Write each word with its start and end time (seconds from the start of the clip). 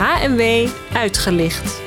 HMW 0.00 0.68
uitgelicht. 0.92 1.80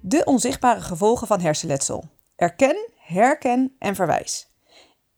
De 0.00 0.22
onzichtbare 0.24 0.80
gevolgen 0.80 1.26
van 1.26 1.40
hersenletsel. 1.40 2.04
Erken, 2.36 2.88
herken 2.96 3.76
en 3.78 3.94
verwijs. 3.94 4.48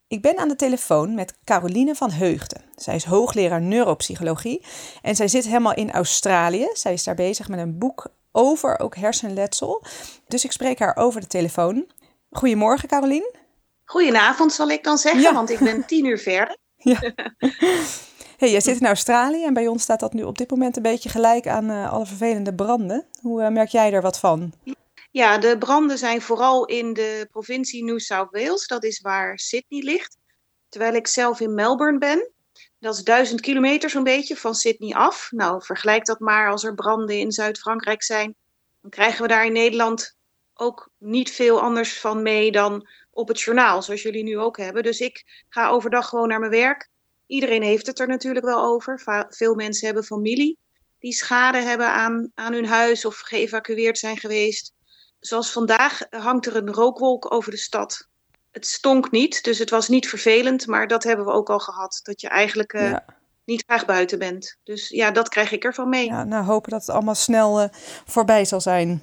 Ik 0.08 0.22
ben 0.22 0.38
aan 0.38 0.48
de 0.48 0.56
telefoon 0.56 1.14
met 1.14 1.38
Caroline 1.44 1.94
van 1.94 2.10
Heugden. 2.10 2.62
Zij 2.76 2.94
is 2.94 3.04
hoogleraar 3.04 3.62
neuropsychologie 3.62 4.64
en 5.02 5.16
zij 5.16 5.28
zit 5.28 5.44
helemaal 5.44 5.74
in 5.74 5.92
Australië. 5.92 6.68
Zij 6.72 6.92
is 6.92 7.04
daar 7.04 7.14
bezig 7.14 7.48
met 7.48 7.58
een 7.58 7.78
boek 7.78 8.06
over 8.32 8.78
ook 8.78 8.96
hersenletsel. 8.96 9.84
Dus 10.28 10.44
ik 10.44 10.52
spreek 10.52 10.78
haar 10.78 10.96
over 10.96 11.20
de 11.20 11.26
telefoon. 11.26 11.86
Goedemorgen, 12.30 12.88
Caroline. 12.88 13.34
Goedenavond, 13.84 14.52
zal 14.52 14.68
ik 14.68 14.84
dan 14.84 14.98
zeggen, 14.98 15.34
want 15.34 15.50
ik 15.50 15.58
ben 15.58 15.86
tien 15.86 16.04
uur 16.04 16.18
verder. 16.18 16.64
Ja. 16.86 17.00
Hey, 18.36 18.50
jij 18.50 18.60
zit 18.60 18.80
in 18.80 18.86
Australië 18.86 19.44
en 19.44 19.54
bij 19.54 19.66
ons 19.66 19.82
staat 19.82 20.00
dat 20.00 20.12
nu 20.12 20.22
op 20.22 20.38
dit 20.38 20.50
moment 20.50 20.76
een 20.76 20.82
beetje 20.82 21.08
gelijk 21.08 21.46
aan 21.46 21.70
uh, 21.70 21.92
alle 21.92 22.06
vervelende 22.06 22.54
branden. 22.54 23.06
Hoe 23.20 23.42
uh, 23.42 23.48
merk 23.48 23.68
jij 23.68 23.92
er 23.92 24.02
wat 24.02 24.18
van? 24.18 24.52
Ja, 25.10 25.38
de 25.38 25.58
branden 25.58 25.98
zijn 25.98 26.22
vooral 26.22 26.64
in 26.64 26.92
de 26.92 27.28
provincie 27.30 27.84
New 27.84 27.98
South 27.98 28.30
Wales. 28.30 28.66
Dat 28.66 28.84
is 28.84 29.00
waar 29.00 29.38
Sydney 29.38 29.82
ligt. 29.82 30.16
Terwijl 30.68 30.94
ik 30.94 31.06
zelf 31.06 31.40
in 31.40 31.54
Melbourne 31.54 31.98
ben. 31.98 32.30
Dat 32.78 32.94
is 32.94 33.04
duizend 33.04 33.40
kilometer 33.40 33.90
zo'n 33.90 34.04
beetje 34.04 34.36
van 34.36 34.54
Sydney 34.54 34.94
af. 34.94 35.28
Nou, 35.30 35.62
vergelijk 35.64 36.04
dat 36.04 36.20
maar 36.20 36.50
als 36.50 36.64
er 36.64 36.74
branden 36.74 37.18
in 37.18 37.32
Zuid-Frankrijk 37.32 38.02
zijn. 38.02 38.34
Dan 38.80 38.90
krijgen 38.90 39.22
we 39.22 39.28
daar 39.28 39.46
in 39.46 39.52
Nederland 39.52 40.16
ook 40.54 40.90
niet 40.98 41.30
veel 41.30 41.60
anders 41.60 42.00
van 42.00 42.22
mee 42.22 42.52
dan 42.52 42.88
op 43.16 43.28
het 43.28 43.40
journaal, 43.40 43.82
zoals 43.82 44.02
jullie 44.02 44.24
nu 44.24 44.38
ook 44.38 44.56
hebben. 44.56 44.82
Dus 44.82 45.00
ik 45.00 45.44
ga 45.48 45.68
overdag 45.68 46.08
gewoon 46.08 46.28
naar 46.28 46.38
mijn 46.38 46.50
werk. 46.50 46.88
Iedereen 47.26 47.62
heeft 47.62 47.86
het 47.86 47.98
er 47.98 48.08
natuurlijk 48.08 48.44
wel 48.44 48.64
over. 48.64 49.26
Veel 49.28 49.54
mensen 49.54 49.86
hebben 49.86 50.04
familie 50.04 50.58
die 50.98 51.12
schade 51.12 51.58
hebben 51.58 51.92
aan, 51.92 52.30
aan 52.34 52.52
hun 52.52 52.66
huis 52.66 53.04
of 53.04 53.18
geëvacueerd 53.18 53.98
zijn 53.98 54.16
geweest. 54.16 54.72
Zoals 55.20 55.52
vandaag 55.52 56.00
hangt 56.10 56.46
er 56.46 56.56
een 56.56 56.72
rookwolk 56.72 57.32
over 57.32 57.50
de 57.50 57.56
stad. 57.56 58.08
Het 58.52 58.66
stonk 58.66 59.10
niet, 59.10 59.44
dus 59.44 59.58
het 59.58 59.70
was 59.70 59.88
niet 59.88 60.08
vervelend, 60.08 60.66
maar 60.66 60.86
dat 60.86 61.04
hebben 61.04 61.26
we 61.26 61.32
ook 61.32 61.50
al 61.50 61.58
gehad. 61.58 62.00
Dat 62.02 62.20
je 62.20 62.28
eigenlijk 62.28 62.72
uh, 62.72 62.96
niet 63.44 63.64
graag 63.66 63.84
buiten 63.84 64.18
bent. 64.18 64.56
Dus 64.64 64.88
ja, 64.88 65.10
dat 65.10 65.28
krijg 65.28 65.52
ik 65.52 65.64
ervan 65.64 65.88
mee. 65.88 66.06
Ja, 66.06 66.24
nou, 66.24 66.44
hopen 66.44 66.70
dat 66.70 66.80
het 66.80 66.90
allemaal 66.90 67.14
snel 67.14 67.62
uh, 67.62 67.68
voorbij 68.06 68.44
zal 68.44 68.60
zijn. 68.60 69.02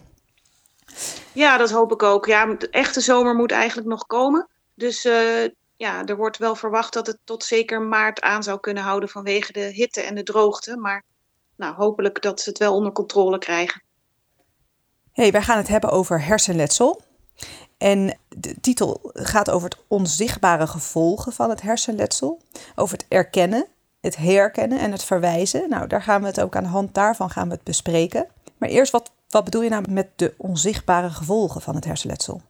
Ja, 1.33 1.57
dat 1.57 1.71
hoop 1.71 1.91
ik 1.91 2.03
ook. 2.03 2.25
Ja, 2.25 2.45
de 2.45 2.69
echte 2.69 3.01
zomer 3.01 3.35
moet 3.35 3.51
eigenlijk 3.51 3.87
nog 3.87 4.05
komen. 4.05 4.47
Dus 4.73 5.05
uh, 5.05 5.47
ja, 5.75 6.05
er 6.05 6.15
wordt 6.15 6.37
wel 6.37 6.55
verwacht 6.55 6.93
dat 6.93 7.07
het 7.07 7.17
tot 7.23 7.43
zeker 7.43 7.81
maart 7.81 8.21
aan 8.21 8.43
zou 8.43 8.59
kunnen 8.59 8.83
houden 8.83 9.09
vanwege 9.09 9.51
de 9.51 9.59
hitte 9.59 10.01
en 10.01 10.15
de 10.15 10.23
droogte. 10.23 10.77
Maar 10.77 11.03
nou, 11.55 11.75
hopelijk 11.75 12.21
dat 12.21 12.41
ze 12.41 12.49
het 12.49 12.57
wel 12.57 12.73
onder 12.75 12.91
controle 12.91 13.37
krijgen. 13.37 13.83
Hey, 15.13 15.31
wij 15.31 15.41
gaan 15.41 15.57
het 15.57 15.67
hebben 15.67 15.89
over 15.89 16.25
hersenletsel. 16.25 17.01
En 17.77 18.17
de 18.29 18.59
titel 18.61 18.99
gaat 19.13 19.49
over 19.49 19.69
het 19.69 19.79
onzichtbare 19.87 20.67
gevolgen 20.67 21.33
van 21.33 21.49
het 21.49 21.61
hersenletsel. 21.61 22.41
Over 22.75 22.97
het 22.97 23.05
erkennen, 23.09 23.67
het 24.01 24.15
herkennen 24.15 24.79
en 24.79 24.91
het 24.91 25.03
verwijzen. 25.03 25.69
Nou, 25.69 25.87
daar 25.87 26.01
gaan 26.01 26.21
we 26.21 26.27
het 26.27 26.41
ook 26.41 26.55
aan 26.55 26.63
de 26.63 26.69
hand 26.69 26.93
daarvan 26.93 27.29
gaan 27.29 27.47
we 27.47 27.53
het 27.53 27.63
bespreken. 27.63 28.27
Maar 28.57 28.69
eerst, 28.69 28.91
wat, 28.91 29.11
wat 29.33 29.43
bedoel 29.43 29.61
je 29.61 29.69
nou 29.69 29.91
met 29.91 30.09
de 30.15 30.33
onzichtbare 30.37 31.09
gevolgen 31.09 31.61
van 31.61 31.75
het 31.75 31.85
hersenletsel? 31.85 32.41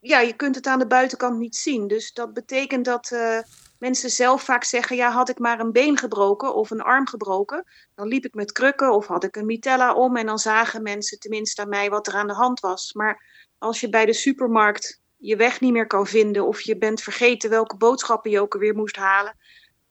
Ja, 0.00 0.20
je 0.20 0.32
kunt 0.32 0.54
het 0.54 0.66
aan 0.66 0.78
de 0.78 0.86
buitenkant 0.86 1.38
niet 1.38 1.56
zien. 1.56 1.88
Dus 1.88 2.12
dat 2.12 2.34
betekent 2.34 2.84
dat 2.84 3.10
uh, 3.10 3.38
mensen 3.78 4.10
zelf 4.10 4.42
vaak 4.42 4.64
zeggen: 4.64 4.96
ja, 4.96 5.10
had 5.10 5.28
ik 5.28 5.38
maar 5.38 5.60
een 5.60 5.72
been 5.72 5.98
gebroken 5.98 6.54
of 6.54 6.70
een 6.70 6.80
arm 6.80 7.06
gebroken, 7.06 7.64
dan 7.94 8.08
liep 8.08 8.24
ik 8.24 8.34
met 8.34 8.52
krukken 8.52 8.92
of 8.92 9.06
had 9.06 9.24
ik 9.24 9.36
een 9.36 9.46
mitella 9.46 9.94
om 9.94 10.16
en 10.16 10.26
dan 10.26 10.38
zagen 10.38 10.82
mensen 10.82 11.18
tenminste 11.18 11.62
aan 11.62 11.68
mij 11.68 11.90
wat 11.90 12.06
er 12.06 12.14
aan 12.14 12.26
de 12.26 12.34
hand 12.34 12.60
was. 12.60 12.92
Maar 12.92 13.22
als 13.58 13.80
je 13.80 13.88
bij 13.88 14.06
de 14.06 14.12
supermarkt 14.12 15.02
je 15.16 15.36
weg 15.36 15.60
niet 15.60 15.72
meer 15.72 15.86
kan 15.86 16.06
vinden 16.06 16.46
of 16.46 16.60
je 16.60 16.78
bent 16.78 17.00
vergeten 17.00 17.50
welke 17.50 17.76
boodschappen 17.76 18.30
je 18.30 18.40
ook 18.40 18.54
alweer 18.54 18.74
moest 18.74 18.96
halen, 18.96 19.36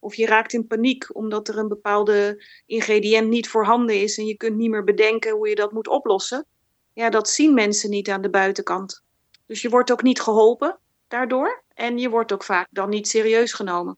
of 0.04 0.16
je 0.16 0.26
raakt 0.26 0.54
in 0.54 0.68
paniek 0.68 1.16
omdat 1.16 1.48
er 1.48 1.58
een 1.58 1.68
bepaalde 1.68 2.44
ingrediënt 2.66 3.30
niet 3.30 3.50
voorhanden 3.50 4.02
is 4.02 4.18
en 4.18 4.26
je 4.26 4.38
kunt 4.38 4.56
niet 4.56 4.70
meer 4.70 4.84
bedenken 4.84 5.32
hoe 5.32 5.50
je 5.50 5.56
dat 5.56 5.72
moet 5.72 5.88
oplossen. 5.88 6.46
Ja, 6.94 7.10
dat 7.10 7.30
zien 7.30 7.54
mensen 7.54 7.90
niet 7.90 8.10
aan 8.10 8.22
de 8.22 8.30
buitenkant. 8.30 9.04
Dus 9.46 9.62
je 9.62 9.70
wordt 9.70 9.92
ook 9.92 10.04
niet 10.04 10.22
geholpen 10.22 10.78
daardoor. 11.08 11.64
En 11.74 11.98
je 11.98 12.10
wordt 12.10 12.32
ook 12.32 12.44
vaak 12.44 12.68
dan 12.72 12.90
niet 12.90 13.08
serieus 13.08 13.54
genomen. 13.54 13.98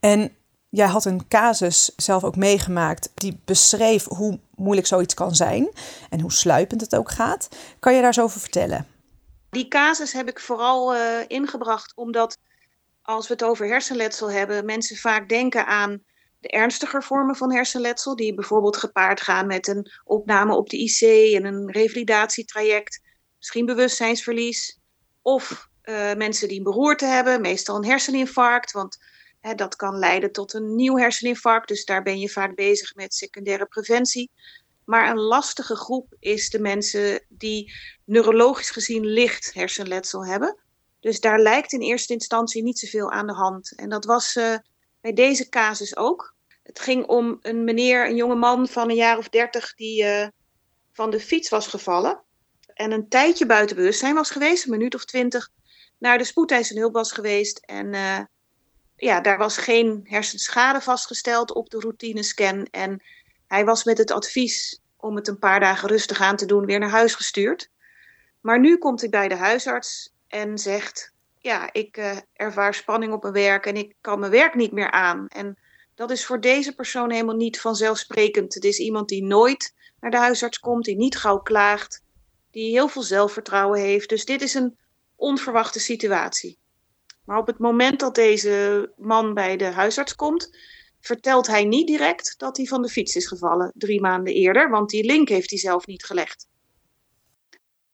En 0.00 0.36
jij 0.68 0.86
had 0.86 1.04
een 1.04 1.28
casus 1.28 1.92
zelf 1.96 2.24
ook 2.24 2.36
meegemaakt 2.36 3.10
die 3.14 3.40
beschreef 3.44 4.04
hoe 4.04 4.40
moeilijk 4.54 4.86
zoiets 4.86 5.14
kan 5.14 5.34
zijn 5.34 5.68
en 6.10 6.20
hoe 6.20 6.32
sluipend 6.32 6.80
het 6.80 6.96
ook 6.96 7.10
gaat. 7.10 7.48
Kan 7.78 7.94
je 7.94 8.02
daar 8.02 8.14
zo 8.14 8.22
over 8.22 8.40
vertellen? 8.40 8.86
Die 9.50 9.68
casus 9.68 10.12
heb 10.12 10.28
ik 10.28 10.40
vooral 10.40 10.94
uh, 10.94 11.00
ingebracht 11.26 11.92
omdat 11.94 12.38
als 13.06 13.26
we 13.26 13.32
het 13.32 13.44
over 13.44 13.66
hersenletsel 13.66 14.30
hebben, 14.30 14.64
mensen 14.64 14.96
vaak 14.96 15.28
denken 15.28 15.66
aan 15.66 16.02
de 16.40 16.48
ernstiger 16.48 17.02
vormen 17.02 17.36
van 17.36 17.52
hersenletsel, 17.52 18.16
die 18.16 18.34
bijvoorbeeld 18.34 18.76
gepaard 18.76 19.20
gaan 19.20 19.46
met 19.46 19.68
een 19.68 19.90
opname 20.04 20.54
op 20.54 20.70
de 20.70 20.76
IC 20.76 21.32
en 21.34 21.44
een 21.44 21.70
revalidatietraject, 21.70 23.00
misschien 23.36 23.66
bewustzijnsverlies, 23.66 24.80
of 25.22 25.68
uh, 25.84 26.14
mensen 26.14 26.48
die 26.48 26.58
een 26.58 26.64
beroerte 26.64 27.04
hebben, 27.04 27.40
meestal 27.40 27.76
een 27.76 27.84
herseninfarct, 27.84 28.72
want 28.72 28.98
hè, 29.40 29.54
dat 29.54 29.76
kan 29.76 29.98
leiden 29.98 30.32
tot 30.32 30.52
een 30.52 30.74
nieuw 30.74 30.96
herseninfarct. 30.96 31.68
Dus 31.68 31.84
daar 31.84 32.02
ben 32.02 32.18
je 32.18 32.28
vaak 32.28 32.54
bezig 32.54 32.94
met 32.94 33.14
secundaire 33.14 33.66
preventie. 33.66 34.30
Maar 34.84 35.10
een 35.10 35.20
lastige 35.20 35.76
groep 35.76 36.16
is 36.18 36.50
de 36.50 36.60
mensen 36.60 37.24
die 37.28 37.72
neurologisch 38.04 38.70
gezien 38.70 39.04
licht 39.04 39.54
hersenletsel 39.54 40.26
hebben. 40.26 40.65
Dus 41.06 41.20
daar 41.20 41.38
lijkt 41.38 41.72
in 41.72 41.80
eerste 41.80 42.12
instantie 42.12 42.62
niet 42.62 42.78
zoveel 42.78 43.10
aan 43.10 43.26
de 43.26 43.32
hand. 43.32 43.72
En 43.76 43.88
dat 43.88 44.04
was 44.04 44.36
uh, 44.36 44.56
bij 45.00 45.12
deze 45.12 45.48
casus 45.48 45.96
ook. 45.96 46.34
Het 46.62 46.80
ging 46.80 47.06
om 47.06 47.38
een 47.42 47.64
meneer, 47.64 48.06
een 48.06 48.16
jonge 48.16 48.34
man 48.34 48.68
van 48.68 48.90
een 48.90 48.96
jaar 48.96 49.18
of 49.18 49.28
dertig, 49.28 49.74
die 49.74 50.02
uh, 50.02 50.26
van 50.92 51.10
de 51.10 51.20
fiets 51.20 51.48
was 51.48 51.66
gevallen. 51.66 52.22
En 52.74 52.92
een 52.92 53.08
tijdje 53.08 53.46
buiten 53.46 53.76
bewustzijn 53.76 54.14
was 54.14 54.30
geweest, 54.30 54.64
een 54.64 54.70
minuut 54.70 54.94
of 54.94 55.04
twintig 55.04 55.48
naar 55.98 56.18
de 56.18 56.24
spoedeisende 56.24 56.80
hulp 56.80 56.94
was 56.94 57.12
geweest. 57.12 57.58
En 57.58 57.92
uh, 57.92 58.20
ja, 58.96 59.20
daar 59.20 59.38
was 59.38 59.56
geen 59.56 60.00
hersenschade 60.02 60.80
vastgesteld 60.80 61.54
op 61.54 61.70
de 61.70 61.78
routinescan. 61.78 62.66
En 62.70 63.02
hij 63.46 63.64
was 63.64 63.84
met 63.84 63.98
het 63.98 64.10
advies 64.10 64.80
om 64.96 65.16
het 65.16 65.28
een 65.28 65.38
paar 65.38 65.60
dagen 65.60 65.88
rustig 65.88 66.20
aan 66.20 66.36
te 66.36 66.46
doen 66.46 66.64
weer 66.64 66.78
naar 66.78 66.90
huis 66.90 67.14
gestuurd. 67.14 67.70
Maar 68.40 68.60
nu 68.60 68.78
komt 68.78 69.00
hij 69.00 69.10
bij 69.10 69.28
de 69.28 69.36
huisarts 69.36 70.14
en 70.28 70.58
zegt: 70.58 71.12
Ja, 71.38 71.72
ik 71.72 71.96
uh, 71.96 72.16
ervaar 72.32 72.74
spanning 72.74 73.12
op 73.12 73.22
mijn 73.22 73.34
werk 73.34 73.66
en 73.66 73.76
ik 73.76 73.94
kan 74.00 74.18
mijn 74.18 74.32
werk 74.32 74.54
niet 74.54 74.72
meer 74.72 74.90
aan. 74.90 75.28
En 75.28 75.58
dat 75.94 76.10
is 76.10 76.26
voor 76.26 76.40
deze 76.40 76.74
persoon 76.74 77.10
helemaal 77.10 77.36
niet 77.36 77.60
vanzelfsprekend. 77.60 78.54
Het 78.54 78.64
is 78.64 78.78
iemand 78.78 79.08
die 79.08 79.24
nooit 79.24 79.74
naar 80.00 80.10
de 80.10 80.16
huisarts 80.16 80.58
komt, 80.58 80.84
die 80.84 80.96
niet 80.96 81.16
gauw 81.16 81.38
klaagt, 81.38 82.02
die 82.50 82.70
heel 82.70 82.88
veel 82.88 83.02
zelfvertrouwen 83.02 83.80
heeft. 83.80 84.08
Dus 84.08 84.24
dit 84.24 84.42
is 84.42 84.54
een 84.54 84.78
onverwachte 85.16 85.80
situatie. 85.80 86.58
Maar 87.24 87.38
op 87.38 87.46
het 87.46 87.58
moment 87.58 88.00
dat 88.00 88.14
deze 88.14 88.92
man 88.96 89.34
bij 89.34 89.56
de 89.56 89.64
huisarts 89.64 90.14
komt, 90.14 90.58
vertelt 91.00 91.46
hij 91.46 91.64
niet 91.64 91.86
direct 91.86 92.34
dat 92.38 92.56
hij 92.56 92.66
van 92.66 92.82
de 92.82 92.88
fiets 92.88 93.16
is 93.16 93.26
gevallen 93.26 93.72
drie 93.74 94.00
maanden 94.00 94.34
eerder, 94.34 94.70
want 94.70 94.90
die 94.90 95.04
link 95.04 95.28
heeft 95.28 95.50
hij 95.50 95.58
zelf 95.58 95.86
niet 95.86 96.04
gelegd. 96.04 96.48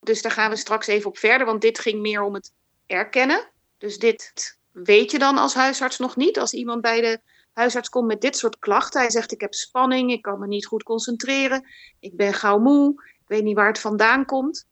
Dus 0.03 0.23
daar 0.23 0.33
gaan 0.33 0.51
we 0.51 0.57
straks 0.57 0.87
even 0.87 1.09
op 1.09 1.19
verder, 1.19 1.47
want 1.47 1.61
dit 1.61 1.79
ging 1.79 2.01
meer 2.01 2.23
om 2.23 2.35
het 2.35 2.53
erkennen. 2.87 3.51
Dus 3.79 3.99
dit 3.99 4.59
weet 4.73 5.11
je 5.11 5.19
dan 5.19 5.39
als 5.39 5.55
huisarts 5.55 5.99
nog 5.99 6.17
niet. 6.17 6.39
Als 6.39 6.53
iemand 6.53 6.81
bij 6.81 7.01
de 7.01 7.21
huisarts 7.53 7.89
komt 7.89 8.07
met 8.07 8.21
dit 8.21 8.37
soort 8.37 8.59
klachten, 8.59 9.01
hij 9.01 9.11
zegt 9.11 9.33
ik 9.33 9.41
heb 9.41 9.55
spanning, 9.55 10.13
ik 10.13 10.23
kan 10.23 10.39
me 10.39 10.47
niet 10.47 10.67
goed 10.67 10.83
concentreren, 10.83 11.69
ik 12.01 12.17
ben 12.17 12.35
gauw 12.35 12.59
moe, 12.59 12.93
ik 13.05 13.29
weet 13.29 13.43
niet 13.43 13.57
waar 13.57 13.67
het 13.67 13.79
vandaan 13.79 14.25
komt. 14.25 14.67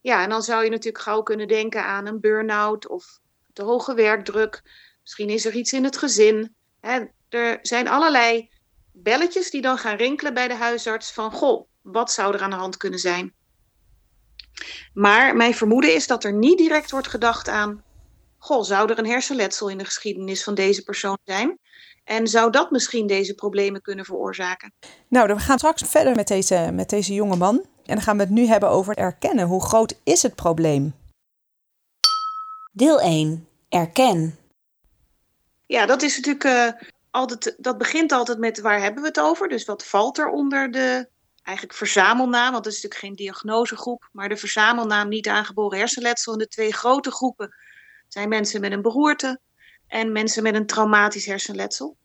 Ja, 0.00 0.22
en 0.22 0.28
dan 0.28 0.42
zou 0.42 0.64
je 0.64 0.70
natuurlijk 0.70 1.04
gauw 1.04 1.22
kunnen 1.22 1.48
denken 1.48 1.84
aan 1.84 2.06
een 2.06 2.20
burn-out 2.20 2.88
of 2.88 3.18
te 3.52 3.62
hoge 3.62 3.94
werkdruk. 3.94 4.62
Misschien 5.02 5.28
is 5.28 5.44
er 5.44 5.54
iets 5.54 5.72
in 5.72 5.84
het 5.84 5.96
gezin. 5.96 6.54
Hè. 6.80 7.04
Er 7.28 7.58
zijn 7.62 7.88
allerlei 7.88 8.50
belletjes 8.92 9.50
die 9.50 9.62
dan 9.62 9.78
gaan 9.78 9.96
rinkelen 9.96 10.34
bij 10.34 10.48
de 10.48 10.54
huisarts 10.54 11.12
van 11.12 11.32
goh, 11.32 11.68
wat 11.80 12.12
zou 12.12 12.34
er 12.34 12.42
aan 12.42 12.50
de 12.50 12.56
hand 12.56 12.76
kunnen 12.76 12.98
zijn? 12.98 13.34
Maar 14.94 15.36
mijn 15.36 15.54
vermoeden 15.54 15.94
is 15.94 16.06
dat 16.06 16.24
er 16.24 16.32
niet 16.32 16.58
direct 16.58 16.90
wordt 16.90 17.08
gedacht 17.08 17.48
aan 17.48 17.84
goh, 18.38 18.62
zou 18.62 18.90
er 18.90 18.98
een 18.98 19.06
hersenletsel 19.06 19.68
in 19.68 19.78
de 19.78 19.84
geschiedenis 19.84 20.44
van 20.44 20.54
deze 20.54 20.82
persoon 20.82 21.18
zijn? 21.24 21.58
En 22.04 22.26
zou 22.26 22.50
dat 22.50 22.70
misschien 22.70 23.06
deze 23.06 23.34
problemen 23.34 23.82
kunnen 23.82 24.04
veroorzaken? 24.04 24.72
Nou, 25.08 25.34
we 25.34 25.38
gaan 25.38 25.58
straks 25.58 25.82
verder 25.82 26.14
met 26.14 26.28
deze, 26.28 26.70
met 26.72 26.88
deze 26.88 27.14
jonge 27.14 27.36
man. 27.36 27.56
En 27.84 27.94
dan 27.94 28.00
gaan 28.00 28.16
we 28.16 28.22
het 28.22 28.32
nu 28.32 28.46
hebben 28.46 28.68
over 28.70 28.96
erkennen. 28.96 29.46
Hoe 29.46 29.62
groot 29.62 30.00
is 30.04 30.22
het 30.22 30.34
probleem? 30.34 30.94
Deel 32.72 33.00
1. 33.00 33.48
Erken. 33.68 34.38
Ja, 35.66 35.86
dat 35.86 36.02
is 36.02 36.16
natuurlijk 36.16 36.44
uh, 36.44 36.88
altijd, 37.10 37.54
dat 37.58 37.78
begint 37.78 38.12
altijd 38.12 38.38
met 38.38 38.60
waar 38.60 38.80
hebben 38.80 39.02
we 39.02 39.08
het 39.08 39.20
over? 39.20 39.48
Dus 39.48 39.64
wat 39.64 39.84
valt 39.84 40.18
er 40.18 40.28
onder 40.28 40.70
de 40.70 41.08
eigenlijk 41.46 41.76
verzamelnaam? 41.76 42.52
Want 42.52 42.64
het 42.64 42.74
is 42.74 42.82
natuurlijk 42.82 43.00
geen 43.00 43.26
diagnosegroep, 43.26 44.08
maar 44.12 44.28
de 44.28 44.36
verzamelnaam 44.36 45.08
niet 45.08 45.28
aangeboren 45.28 45.78
hersenletsel. 45.78 46.32
En 46.32 46.38
de 46.38 46.48
twee 46.48 46.72
grote 46.72 47.10
groepen 47.10 47.54
zijn 48.08 48.28
mensen 48.28 48.60
met 48.60 48.72
een 48.72 48.82
beroerte 48.82 49.40
en 49.86 50.12
mensen 50.12 50.42
met 50.42 50.54
een 50.54 50.66
traumatisch 50.66 51.26
hersenletsel. 51.26 51.96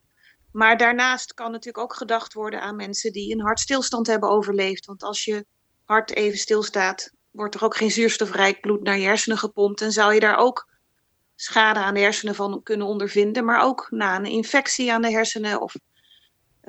Maar 0.51 0.77
daarnaast 0.77 1.33
kan 1.33 1.51
natuurlijk 1.51 1.83
ook 1.83 1.95
gedacht 1.95 2.33
worden 2.33 2.61
aan 2.61 2.75
mensen 2.75 3.11
die 3.11 3.33
een 3.33 3.41
hartstilstand 3.41 4.07
hebben 4.07 4.29
overleefd. 4.29 4.85
Want 4.85 5.03
als 5.03 5.25
je 5.25 5.45
hart 5.85 6.15
even 6.15 6.37
stilstaat, 6.37 7.11
wordt 7.31 7.55
er 7.55 7.63
ook 7.63 7.75
geen 7.75 7.91
zuurstofrijk 7.91 8.61
bloed 8.61 8.83
naar 8.83 8.97
je 8.97 9.05
hersenen 9.05 9.37
gepompt. 9.37 9.81
En 9.81 9.91
zou 9.91 10.13
je 10.13 10.19
daar 10.19 10.37
ook 10.37 10.69
schade 11.35 11.79
aan 11.79 11.93
de 11.93 11.99
hersenen 11.99 12.35
van 12.35 12.63
kunnen 12.63 12.87
ondervinden. 12.87 13.45
Maar 13.45 13.63
ook 13.63 13.87
na 13.89 14.15
een 14.15 14.25
infectie 14.25 14.93
aan 14.93 15.01
de 15.01 15.11
hersenen 15.11 15.61
of 15.61 15.73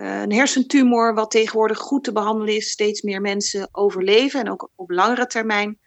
een 0.02 0.32
hersentumor, 0.32 1.14
wat 1.14 1.31
tegenwoordig 1.31 1.78
goed 1.78 2.04
te 2.04 2.12
behandelen 2.12 2.56
is, 2.56 2.70
steeds 2.70 3.02
meer 3.02 3.20
mensen 3.20 3.69
overleven 3.72 4.40
en 4.40 4.50
ook 4.50 4.70
op 4.75 4.90
langere 4.90 5.26
termijn. 5.26 5.78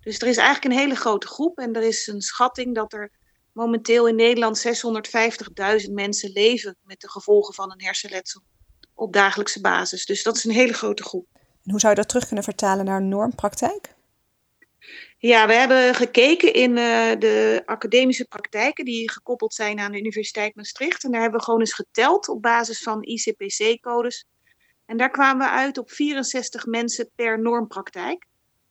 Dus 0.00 0.18
er 0.18 0.28
is 0.28 0.36
eigenlijk 0.36 0.64
een 0.64 0.80
hele 0.80 0.94
grote 0.94 1.26
groep 1.26 1.58
en 1.58 1.74
er 1.74 1.82
is 1.82 2.06
een 2.06 2.20
schatting 2.20 2.74
dat 2.74 2.92
er 2.92 3.12
momenteel 3.52 4.08
in 4.08 4.16
Nederland 4.16 4.66
650.000 5.86 5.92
mensen 5.92 6.30
leven 6.32 6.76
met 6.82 7.00
de 7.00 7.10
gevolgen 7.10 7.54
van 7.54 7.72
een 7.72 7.82
hersenletsel 7.82 8.42
op 8.94 9.12
dagelijkse 9.12 9.60
basis. 9.60 10.06
Dus 10.06 10.22
dat 10.22 10.36
is 10.36 10.44
een 10.44 10.50
hele 10.50 10.72
grote 10.72 11.02
groep. 11.02 11.26
En 11.34 11.70
hoe 11.70 11.80
zou 11.80 11.92
je 11.92 11.98
dat 11.98 12.08
terug 12.08 12.26
kunnen 12.26 12.44
vertalen 12.44 12.84
naar 12.84 13.02
normpraktijk? 13.02 13.93
Ja, 15.18 15.46
we 15.46 15.52
hebben 15.52 15.94
gekeken 15.94 16.52
in 16.52 16.70
uh, 16.70 17.12
de 17.18 17.62
academische 17.64 18.24
praktijken 18.24 18.84
die 18.84 19.10
gekoppeld 19.10 19.54
zijn 19.54 19.78
aan 19.78 19.92
de 19.92 19.98
Universiteit 19.98 20.54
Maastricht. 20.54 21.04
En 21.04 21.10
daar 21.10 21.20
hebben 21.20 21.38
we 21.38 21.44
gewoon 21.44 21.60
eens 21.60 21.74
geteld 21.74 22.28
op 22.28 22.42
basis 22.42 22.82
van 22.82 23.02
ICPC-codes. 23.02 24.26
En 24.86 24.96
daar 24.96 25.10
kwamen 25.10 25.46
we 25.46 25.52
uit 25.52 25.78
op 25.78 25.90
64 25.90 26.66
mensen 26.66 27.10
per 27.14 27.40
normpraktijk. 27.40 28.26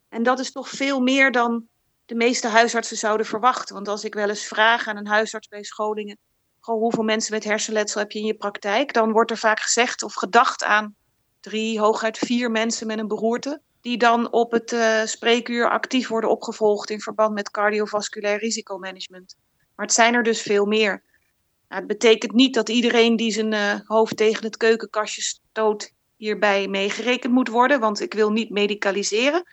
En 0.09 0.23
dat 0.23 0.39
is 0.39 0.51
toch 0.51 0.69
veel 0.69 0.99
meer 0.99 1.31
dan 1.31 1.67
de 2.05 2.15
meeste 2.15 2.47
huisartsen 2.47 2.97
zouden 2.97 3.25
verwachten. 3.25 3.75
Want 3.75 3.87
als 3.87 4.03
ik 4.03 4.13
wel 4.13 4.29
eens 4.29 4.45
vraag 4.45 4.87
aan 4.87 4.97
een 4.97 5.07
huisarts 5.07 5.47
bij 5.47 5.63
scholingen, 5.63 6.17
gewoon 6.59 6.79
hoeveel 6.79 7.03
mensen 7.03 7.33
met 7.33 7.43
hersenletsel 7.43 8.01
heb 8.01 8.11
je 8.11 8.19
in 8.19 8.25
je 8.25 8.35
praktijk, 8.35 8.93
dan 8.93 9.11
wordt 9.11 9.31
er 9.31 9.37
vaak 9.37 9.59
gezegd 9.59 10.03
of 10.03 10.13
gedacht 10.13 10.63
aan 10.63 10.95
drie, 11.39 11.79
hooguit 11.79 12.17
vier 12.17 12.51
mensen 12.51 12.87
met 12.87 12.99
een 12.99 13.07
beroerte, 13.07 13.61
die 13.83 13.97
dan 13.97 14.31
op 14.31 14.51
het 14.51 14.71
uh, 14.71 15.03
spreekuur 15.05 15.69
actief 15.69 16.07
worden 16.07 16.29
opgevolgd 16.29 16.89
in 16.89 16.99
verband 16.99 17.33
met 17.33 17.51
cardiovasculair 17.51 18.39
risicomanagement. 18.39 19.35
Maar 19.75 19.85
het 19.85 19.95
zijn 19.95 20.13
er 20.13 20.23
dus 20.23 20.41
veel 20.41 20.65
meer. 20.65 21.03
Nou, 21.69 21.81
het 21.81 21.87
betekent 21.87 22.31
niet 22.31 22.53
dat 22.53 22.69
iedereen 22.69 23.15
die 23.15 23.31
zijn 23.31 23.51
uh, 23.51 23.73
hoofd 23.85 24.17
tegen 24.17 24.43
het 24.43 24.57
keukenkastje 24.57 25.21
stoot 25.21 25.91
hierbij 26.15 26.67
meegerekend 26.67 27.33
moet 27.33 27.47
worden, 27.47 27.79
want 27.79 28.01
ik 28.01 28.13
wil 28.13 28.31
niet 28.31 28.49
medicaliseren. 28.49 29.43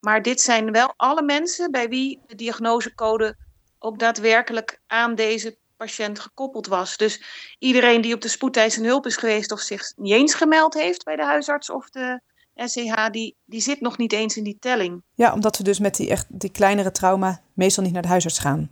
Maar 0.00 0.22
dit 0.22 0.40
zijn 0.40 0.72
wel 0.72 0.94
alle 0.96 1.22
mensen 1.22 1.70
bij 1.70 1.88
wie 1.88 2.20
de 2.26 2.34
diagnosecode 2.34 3.36
ook 3.78 3.98
daadwerkelijk 3.98 4.80
aan 4.86 5.14
deze 5.14 5.56
patiënt 5.76 6.18
gekoppeld 6.18 6.66
was. 6.66 6.96
Dus 6.96 7.22
iedereen 7.58 8.00
die 8.00 8.14
op 8.14 8.20
de 8.20 8.28
spoedeisende 8.28 8.88
hulp 8.88 9.06
is 9.06 9.16
geweest 9.16 9.52
of 9.52 9.60
zich 9.60 9.92
niet 9.96 10.12
eens 10.12 10.34
gemeld 10.34 10.74
heeft 10.74 11.04
bij 11.04 11.16
de 11.16 11.24
huisarts 11.24 11.70
of 11.70 11.90
de 11.90 12.20
SCH, 12.54 13.10
die, 13.10 13.36
die 13.44 13.60
zit 13.60 13.80
nog 13.80 13.98
niet 13.98 14.12
eens 14.12 14.36
in 14.36 14.44
die 14.44 14.56
telling. 14.60 15.02
Ja, 15.14 15.32
omdat 15.32 15.56
we 15.58 15.64
dus 15.64 15.78
met 15.78 15.96
die, 15.96 16.10
echt, 16.10 16.26
die 16.28 16.50
kleinere 16.50 16.90
trauma 16.90 17.42
meestal 17.52 17.84
niet 17.84 17.92
naar 17.92 18.02
de 18.02 18.08
huisarts 18.08 18.38
gaan. 18.38 18.70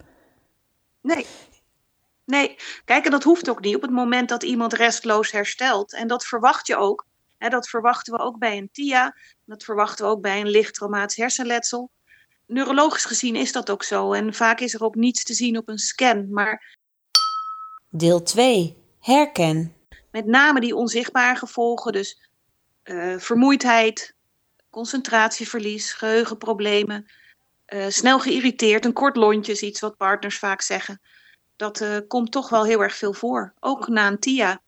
Nee. 1.00 1.26
Nee, 2.24 2.56
kijk, 2.84 3.04
en 3.04 3.10
dat 3.10 3.22
hoeft 3.22 3.48
ook 3.48 3.60
niet 3.60 3.74
op 3.74 3.82
het 3.82 3.90
moment 3.90 4.28
dat 4.28 4.42
iemand 4.42 4.72
restloos 4.72 5.30
herstelt. 5.30 5.94
En 5.94 6.08
dat 6.08 6.24
verwacht 6.24 6.66
je 6.66 6.76
ook 6.76 7.06
dat 7.50 7.68
verwachten 7.68 8.12
we 8.12 8.18
ook 8.18 8.38
bij 8.38 8.58
een 8.58 8.68
TIA. 8.72 9.16
Dat 9.44 9.64
verwachten 9.64 10.04
we 10.04 10.10
ook 10.10 10.20
bij 10.20 10.40
een 10.40 10.50
licht 10.50 10.74
traumatisch 10.74 11.16
hersenletsel. 11.16 11.90
Neurologisch 12.46 13.04
gezien 13.04 13.36
is 13.36 13.52
dat 13.52 13.70
ook 13.70 13.82
zo. 13.82 14.12
En 14.12 14.34
vaak 14.34 14.60
is 14.60 14.74
er 14.74 14.84
ook 14.84 14.94
niets 14.94 15.24
te 15.24 15.34
zien 15.34 15.58
op 15.58 15.68
een 15.68 15.78
scan. 15.78 16.30
Maar... 16.30 16.78
Deel 17.90 18.22
2. 18.22 18.76
Herken. 19.00 19.74
Met 20.10 20.26
name 20.26 20.60
die 20.60 20.76
onzichtbare 20.76 21.38
gevolgen. 21.38 21.92
Dus 21.92 22.30
uh, 22.84 23.18
vermoeidheid, 23.18 24.14
concentratieverlies, 24.70 25.92
geheugenproblemen. 25.92 27.06
Uh, 27.68 27.86
snel 27.88 28.20
geïrriteerd, 28.20 28.84
een 28.84 28.92
kort 28.92 29.16
lontje 29.16 29.52
is 29.52 29.62
iets 29.62 29.80
wat 29.80 29.96
partners 29.96 30.38
vaak 30.38 30.62
zeggen. 30.62 31.00
Dat 31.56 31.80
uh, 31.80 31.96
komt 32.08 32.32
toch 32.32 32.48
wel 32.48 32.64
heel 32.64 32.82
erg 32.82 32.94
veel 32.94 33.12
voor. 33.12 33.52
Ook 33.60 33.88
na 33.88 34.06
een 34.06 34.18
TIA. 34.18 34.60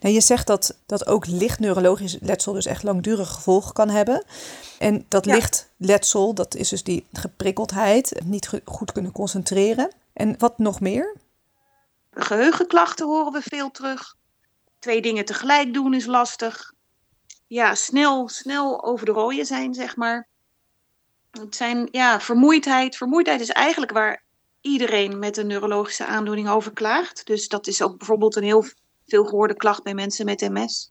Nou, 0.00 0.14
je 0.14 0.20
zegt 0.20 0.46
dat, 0.46 0.78
dat 0.86 1.06
ook 1.06 1.26
licht 1.26 1.58
neurologisch 1.58 2.16
letsel 2.20 2.52
dus 2.52 2.66
echt 2.66 2.82
langdurige 2.82 3.32
gevolgen 3.32 3.72
kan 3.72 3.88
hebben. 3.88 4.24
En 4.78 5.04
dat 5.08 5.24
ja. 5.24 5.34
licht 5.34 5.70
letsel, 5.76 6.34
dat 6.34 6.54
is 6.54 6.68
dus 6.68 6.82
die 6.82 7.06
geprikkeldheid, 7.12 8.20
niet 8.24 8.50
goed 8.64 8.92
kunnen 8.92 9.12
concentreren. 9.12 9.92
En 10.12 10.34
wat 10.38 10.58
nog 10.58 10.80
meer? 10.80 11.16
Geheugenklachten 12.10 13.06
horen 13.06 13.32
we 13.32 13.40
veel 13.42 13.70
terug. 13.70 14.16
Twee 14.78 15.02
dingen 15.02 15.24
tegelijk 15.24 15.74
doen 15.74 15.94
is 15.94 16.06
lastig. 16.06 16.72
Ja, 17.48 17.74
snel, 17.74 18.28
snel 18.28 18.84
over 18.84 19.06
de 19.06 19.12
rooien 19.12 19.46
zijn, 19.46 19.74
zeg 19.74 19.96
maar. 19.96 20.28
Het 21.30 21.56
zijn, 21.56 21.88
ja, 21.90 22.20
vermoeidheid. 22.20 22.96
Vermoeidheid 22.96 23.40
is 23.40 23.50
eigenlijk 23.50 23.92
waar 23.92 24.24
iedereen 24.60 25.18
met 25.18 25.36
een 25.36 25.46
neurologische 25.46 26.04
aandoening 26.04 26.48
over 26.48 26.72
klaagt. 26.72 27.26
Dus 27.26 27.48
dat 27.48 27.66
is 27.66 27.82
ook 27.82 27.98
bijvoorbeeld 27.98 28.36
een 28.36 28.42
heel 28.42 28.64
veel 29.06 29.24
gehoorde 29.24 29.56
klacht 29.56 29.82
bij 29.82 29.94
mensen 29.94 30.24
met 30.24 30.40
MS. 30.40 30.90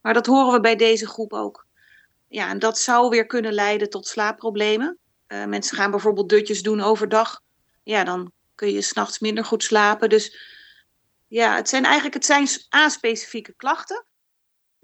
Maar 0.00 0.14
dat 0.14 0.26
horen 0.26 0.52
we 0.52 0.60
bij 0.60 0.76
deze 0.76 1.06
groep 1.06 1.32
ook. 1.32 1.66
Ja, 2.28 2.48
en 2.48 2.58
dat 2.58 2.78
zou 2.78 3.08
weer 3.08 3.26
kunnen 3.26 3.52
leiden 3.52 3.90
tot 3.90 4.06
slaapproblemen. 4.06 4.98
Uh, 5.28 5.44
mensen 5.44 5.76
gaan 5.76 5.90
bijvoorbeeld 5.90 6.28
dutjes 6.28 6.62
doen 6.62 6.80
overdag. 6.80 7.40
Ja, 7.82 8.04
dan 8.04 8.32
kun 8.54 8.72
je 8.72 8.82
s'nachts 8.82 9.18
minder 9.18 9.44
goed 9.44 9.62
slapen. 9.62 10.08
Dus 10.08 10.38
ja, 11.28 11.56
het 11.56 11.68
zijn 11.68 11.84
eigenlijk 11.84 12.14
het 12.14 12.24
zijn 12.24 12.48
A-specifieke 12.74 13.54
klachten. 13.56 14.04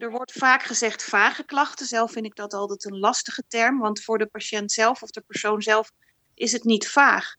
Er 0.00 0.10
wordt 0.10 0.32
vaak 0.32 0.62
gezegd 0.62 1.04
vage 1.04 1.44
klachten. 1.44 1.86
Zelf 1.86 2.12
vind 2.12 2.24
ik 2.24 2.36
dat 2.36 2.54
altijd 2.54 2.84
een 2.84 2.98
lastige 2.98 3.42
term. 3.48 3.78
Want 3.78 4.02
voor 4.02 4.18
de 4.18 4.26
patiënt 4.26 4.72
zelf 4.72 5.02
of 5.02 5.10
de 5.10 5.20
persoon 5.20 5.62
zelf 5.62 5.92
is 6.34 6.52
het 6.52 6.64
niet 6.64 6.88
vaag. 6.88 7.34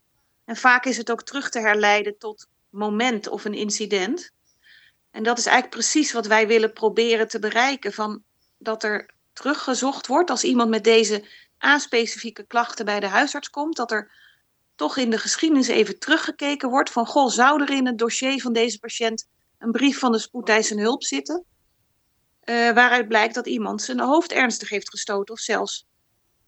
En 0.46 0.56
vaak 0.56 0.86
is 0.86 0.98
het 0.98 1.12
ook 1.12 1.24
terug 1.24 1.50
te 1.50 1.60
herleiden 1.60 2.18
tot 2.18 2.48
moment 2.70 3.28
of 3.28 3.46
een 3.46 3.54
incident. 3.54 4.32
En 5.12 5.24
dat 5.24 5.38
is 5.38 5.46
eigenlijk 5.46 5.76
precies 5.76 6.12
wat 6.12 6.28
wij 6.28 6.48
willen 6.48 6.74
proberen 6.74 7.28
te 7.28 7.40
bereiken. 7.40 7.94
Van 7.94 8.24
dat 8.58 8.84
er 8.84 9.10
teruggezocht 9.34 10.08
wordt 10.08 10.30
als 10.30 10.44
iemand 10.44 10.70
met 10.70 10.84
deze 10.84 11.24
A-specifieke 11.66 12.44
klachten 12.44 12.86
bij 12.86 13.00
de 13.00 13.08
huisarts 13.08 13.50
komt. 13.50 13.76
Dat 13.76 13.92
er 13.92 14.12
toch 14.76 14.98
in 14.98 15.10
de 15.10 15.18
geschiedenis 15.18 15.68
even 15.68 16.00
teruggekeken 16.00 16.70
wordt 16.70 16.90
van... 16.90 17.06
goh, 17.06 17.30
zou 17.30 17.62
er 17.62 17.70
in 17.70 17.86
het 17.86 17.98
dossier 17.98 18.42
van 18.42 18.54
deze 18.54 18.80
patiënt 18.80 19.28
een 19.58 19.72
brief 19.72 20.00
van 20.00 20.12
de 20.12 20.20
spoedeisende 20.20 20.82
hulp 20.82 21.04
zitten... 21.04 21.46
Uh, 22.46 22.72
waaruit 22.72 23.08
blijkt 23.08 23.36
dat 23.36 23.48
iemand 23.48 23.82
zijn 23.82 24.00
hoofd 24.00 24.32
ernstig 24.32 24.70
heeft 24.70 24.90
gestoten... 24.90 25.34
of 25.34 25.40
zelfs 25.40 25.88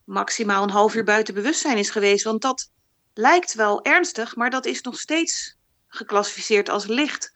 maximaal 0.04 0.64
een 0.64 0.70
half 0.70 0.96
uur 0.96 1.04
buiten 1.04 1.34
bewustzijn 1.34 1.78
is 1.78 1.90
geweest. 1.90 2.24
Want 2.24 2.42
dat 2.42 2.72
lijkt 3.14 3.54
wel 3.54 3.84
ernstig, 3.84 4.36
maar 4.36 4.50
dat 4.50 4.66
is 4.66 4.82
nog 4.82 5.00
steeds 5.00 5.56
geclassificeerd 5.88 6.70
als 6.70 6.86
licht 6.86 7.32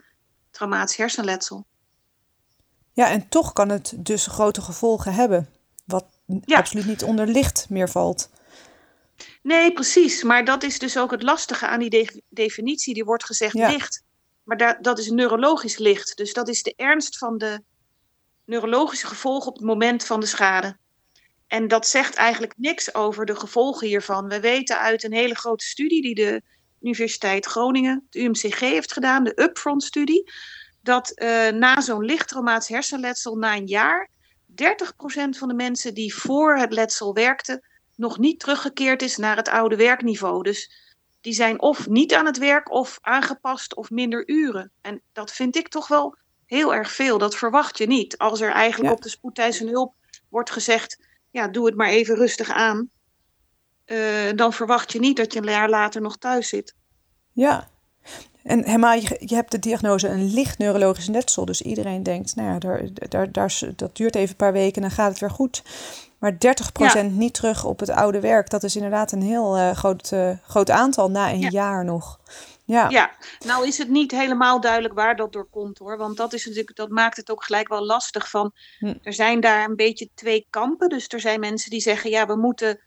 traumatisch 0.51 0.95
hersenletsel. 0.95 1.65
Ja, 2.93 3.09
en 3.09 3.29
toch 3.29 3.53
kan 3.53 3.69
het 3.69 3.93
dus 3.97 4.27
grote 4.27 4.61
gevolgen 4.61 5.13
hebben, 5.13 5.49
wat 5.85 6.05
absoluut 6.45 6.85
niet 6.85 7.03
onder 7.03 7.27
licht 7.27 7.65
meer 7.69 7.89
valt. 7.89 8.29
Nee, 9.41 9.73
precies. 9.73 10.23
Maar 10.23 10.45
dat 10.45 10.63
is 10.63 10.79
dus 10.79 10.97
ook 10.97 11.11
het 11.11 11.23
lastige 11.23 11.67
aan 11.67 11.79
die 11.79 11.89
de 11.89 12.23
definitie. 12.29 12.93
Die 12.93 13.03
wordt 13.03 13.25
gezegd 13.25 13.53
licht. 13.53 14.03
Maar 14.43 14.57
da 14.57 14.77
dat 14.81 14.99
is 14.99 15.09
neurologisch 15.09 15.77
licht. 15.77 16.17
Dus 16.17 16.33
dat 16.33 16.47
is 16.47 16.63
de 16.63 16.73
ernst 16.75 17.17
van 17.17 17.37
de 17.37 17.63
neurologische 18.47 19.07
gevolgen 19.07 19.47
op 19.47 19.55
het 19.55 19.65
moment 19.65 20.05
van 20.05 20.19
de 20.19 20.25
schade. 20.25 20.77
En 21.47 21.67
dat 21.67 21.87
zegt 21.87 22.15
eigenlijk 22.15 22.53
niks 22.57 22.93
over 22.93 23.25
de 23.25 23.35
gevolgen 23.35 23.87
hiervan. 23.87 24.27
We 24.27 24.39
weten 24.39 24.79
uit 24.79 25.03
een 25.03 25.13
hele 25.13 25.35
grote 25.35 25.65
studie 25.65 26.01
die 26.01 26.15
de 26.15 26.41
Universiteit 26.81 27.45
Groningen, 27.45 28.03
het 28.09 28.15
UMCG, 28.15 28.59
heeft 28.59 28.93
gedaan, 28.93 29.23
de 29.23 29.41
Upfront-studie, 29.41 30.31
dat 30.81 31.11
uh, 31.15 31.49
na 31.49 31.81
zo'n 31.81 32.05
licht 32.05 32.33
hersenletsel 32.67 33.35
na 33.35 33.55
een 33.55 33.67
jaar 33.67 34.09
30% 34.49 34.53
van 35.29 35.47
de 35.47 35.53
mensen 35.53 35.93
die 35.93 36.15
voor 36.15 36.57
het 36.57 36.73
letsel 36.73 37.13
werkten, 37.13 37.63
nog 37.95 38.17
niet 38.17 38.39
teruggekeerd 38.39 39.01
is 39.01 39.17
naar 39.17 39.35
het 39.35 39.49
oude 39.49 39.75
werkniveau. 39.75 40.43
Dus 40.43 40.71
die 41.21 41.33
zijn 41.33 41.61
of 41.61 41.87
niet 41.87 42.13
aan 42.13 42.25
het 42.25 42.37
werk 42.37 42.71
of 42.71 42.97
aangepast 43.01 43.75
of 43.75 43.89
minder 43.89 44.29
uren. 44.29 44.71
En 44.81 45.01
dat 45.13 45.31
vind 45.31 45.55
ik 45.55 45.67
toch 45.67 45.87
wel 45.87 46.17
heel 46.47 46.73
erg 46.73 46.91
veel. 46.91 47.17
Dat 47.17 47.35
verwacht 47.35 47.77
je 47.77 47.87
niet. 47.87 48.17
Als 48.17 48.41
er 48.41 48.51
eigenlijk 48.51 48.93
op 48.93 49.01
de 49.01 49.09
spoedeisende 49.09 49.71
hulp 49.71 49.93
wordt 50.29 50.51
gezegd, 50.51 50.99
ja, 51.31 51.47
doe 51.47 51.65
het 51.65 51.75
maar 51.75 51.89
even 51.89 52.15
rustig 52.15 52.49
aan. 52.49 52.89
Uh, 53.85 53.99
dan 54.35 54.53
verwacht 54.53 54.91
je 54.91 54.99
niet 54.99 55.17
dat 55.17 55.33
je 55.33 55.39
een 55.39 55.49
jaar 55.49 55.69
later 55.69 56.01
nog 56.01 56.17
thuis 56.17 56.49
zit. 56.49 56.75
Ja. 57.31 57.67
En 58.43 58.65
helemaal, 58.65 58.93
je, 58.93 59.21
je 59.25 59.35
hebt 59.35 59.51
de 59.51 59.59
diagnose 59.59 60.07
een 60.07 60.33
licht 60.33 60.57
neurologisch 60.57 61.07
letsel. 61.07 61.45
Dus 61.45 61.61
iedereen 61.61 62.03
denkt, 62.03 62.35
nou 62.35 62.49
ja, 62.49 62.59
daar, 62.59 62.89
daar, 62.93 63.31
daar, 63.31 63.59
dat 63.75 63.95
duurt 63.95 64.15
even 64.15 64.29
een 64.29 64.35
paar 64.35 64.53
weken 64.53 64.75
en 64.75 64.81
dan 64.81 64.97
gaat 64.97 65.09
het 65.09 65.19
weer 65.19 65.29
goed. 65.29 65.63
Maar 66.19 66.37
30% 67.03 67.11
niet 67.11 67.33
terug 67.33 67.65
op 67.65 67.79
het 67.79 67.89
oude 67.89 68.19
werk, 68.19 68.49
dat 68.49 68.63
is 68.63 68.75
inderdaad 68.75 69.11
een 69.11 69.21
heel 69.21 69.57
uh, 69.57 69.71
groot, 69.71 70.11
uh, 70.13 70.29
groot 70.47 70.69
aantal 70.69 71.11
na 71.11 71.31
een 71.31 71.49
jaar 71.49 71.85
nog. 71.85 72.19
Ja. 72.67 72.89
ja, 72.89 73.15
nou 73.45 73.67
is 73.67 73.77
het 73.77 73.89
niet 73.89 74.11
helemaal 74.11 74.61
duidelijk 74.61 74.93
waar 74.93 75.15
dat 75.15 75.33
door 75.33 75.49
komt 75.49 75.77
hoor. 75.77 75.97
Want 75.97 76.17
dat, 76.17 76.33
is 76.33 76.45
natuurlijk, 76.45 76.75
dat 76.75 76.89
maakt 76.89 77.17
het 77.17 77.31
ook 77.31 77.43
gelijk 77.43 77.67
wel 77.67 77.85
lastig 77.85 78.29
van. 78.29 78.51
Hm. 78.79 78.95
Er 79.01 79.13
zijn 79.13 79.39
daar 79.39 79.69
een 79.69 79.75
beetje 79.75 80.09
twee 80.13 80.47
kampen. 80.49 80.89
Dus 80.89 81.07
er 81.07 81.19
zijn 81.19 81.39
mensen 81.39 81.69
die 81.69 81.79
zeggen, 81.79 82.09
ja, 82.09 82.25
we 82.25 82.35
moeten 82.35 82.81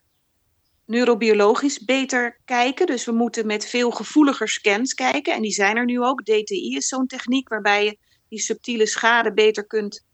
neurobiologisch 0.86 1.84
beter 1.84 2.40
kijken. 2.44 2.86
Dus 2.86 3.04
we 3.04 3.12
moeten 3.12 3.46
met 3.46 3.66
veel 3.66 3.90
gevoeliger 3.90 4.48
scans 4.48 4.94
kijken. 4.94 5.34
En 5.34 5.42
die 5.42 5.52
zijn 5.52 5.76
er 5.76 5.84
nu 5.84 6.00
ook. 6.00 6.22
DTI 6.22 6.76
is 6.76 6.88
zo'n 6.88 7.06
techniek 7.06 7.48
waarbij 7.48 7.84
je 7.84 7.98
die 8.28 8.40
subtiele 8.40 8.86
schade 8.86 9.32
beter 9.32 9.66
kunt 9.66 10.06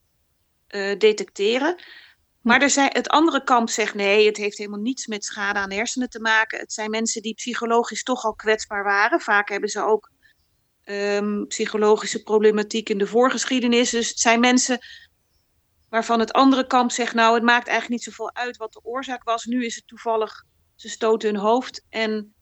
uh, 0.69 0.99
detecteren. 0.99 1.77
Maar 2.47 2.63
er 2.63 2.89
het 2.93 3.09
andere 3.09 3.45
kamp 3.45 3.71
zegt 3.71 3.95
nee, 3.95 4.27
het 4.27 4.37
heeft 4.37 4.59
helemaal 4.59 4.81
niets 4.81 5.07
met 5.07 5.25
schade 5.25 5.59
aan 5.59 5.69
de 5.69 5.75
hersenen 5.75 6.11
te 6.11 6.21
maken. 6.21 6.59
Het 6.59 6.73
zijn 6.73 6.91
mensen 6.91 7.23
die 7.23 7.35
psychologisch 7.35 8.03
toch 8.03 8.25
al 8.25 8.35
kwetsbaar 8.35 8.85
waren. 8.85 9.21
Vaak 9.21 9.49
hebben 9.49 9.69
ze 9.69 9.83
ook 9.83 10.11
um, 10.85 11.47
psychologische 11.47 12.23
problematiek 12.23 12.89
in 12.89 12.99
de 12.99 13.07
voorgeschiedenis. 13.07 13.91
Dus 13.91 14.09
het 14.09 14.19
zijn 14.19 14.41
mensen 14.41 14.79
waarvan 15.89 16.21
het 16.21 16.33
andere 16.33 16.67
kamp 16.67 16.91
zegt, 16.91 17.15
nou 17.15 17.35
het 17.35 17.43
maakt 17.43 17.69
eigenlijk 17.69 17.91
niet 18.01 18.15
zoveel 18.15 18.35
uit 18.35 18.57
wat 18.57 18.73
de 18.73 18.85
oorzaak 18.85 19.25
was. 19.25 19.45
Nu 19.45 19.65
is 19.65 19.75
het 19.75 19.87
toevallig, 19.87 20.45
ze 20.75 20.89
stoten 20.89 21.29
hun 21.29 21.41
hoofd 21.41 21.85
en 21.89 22.35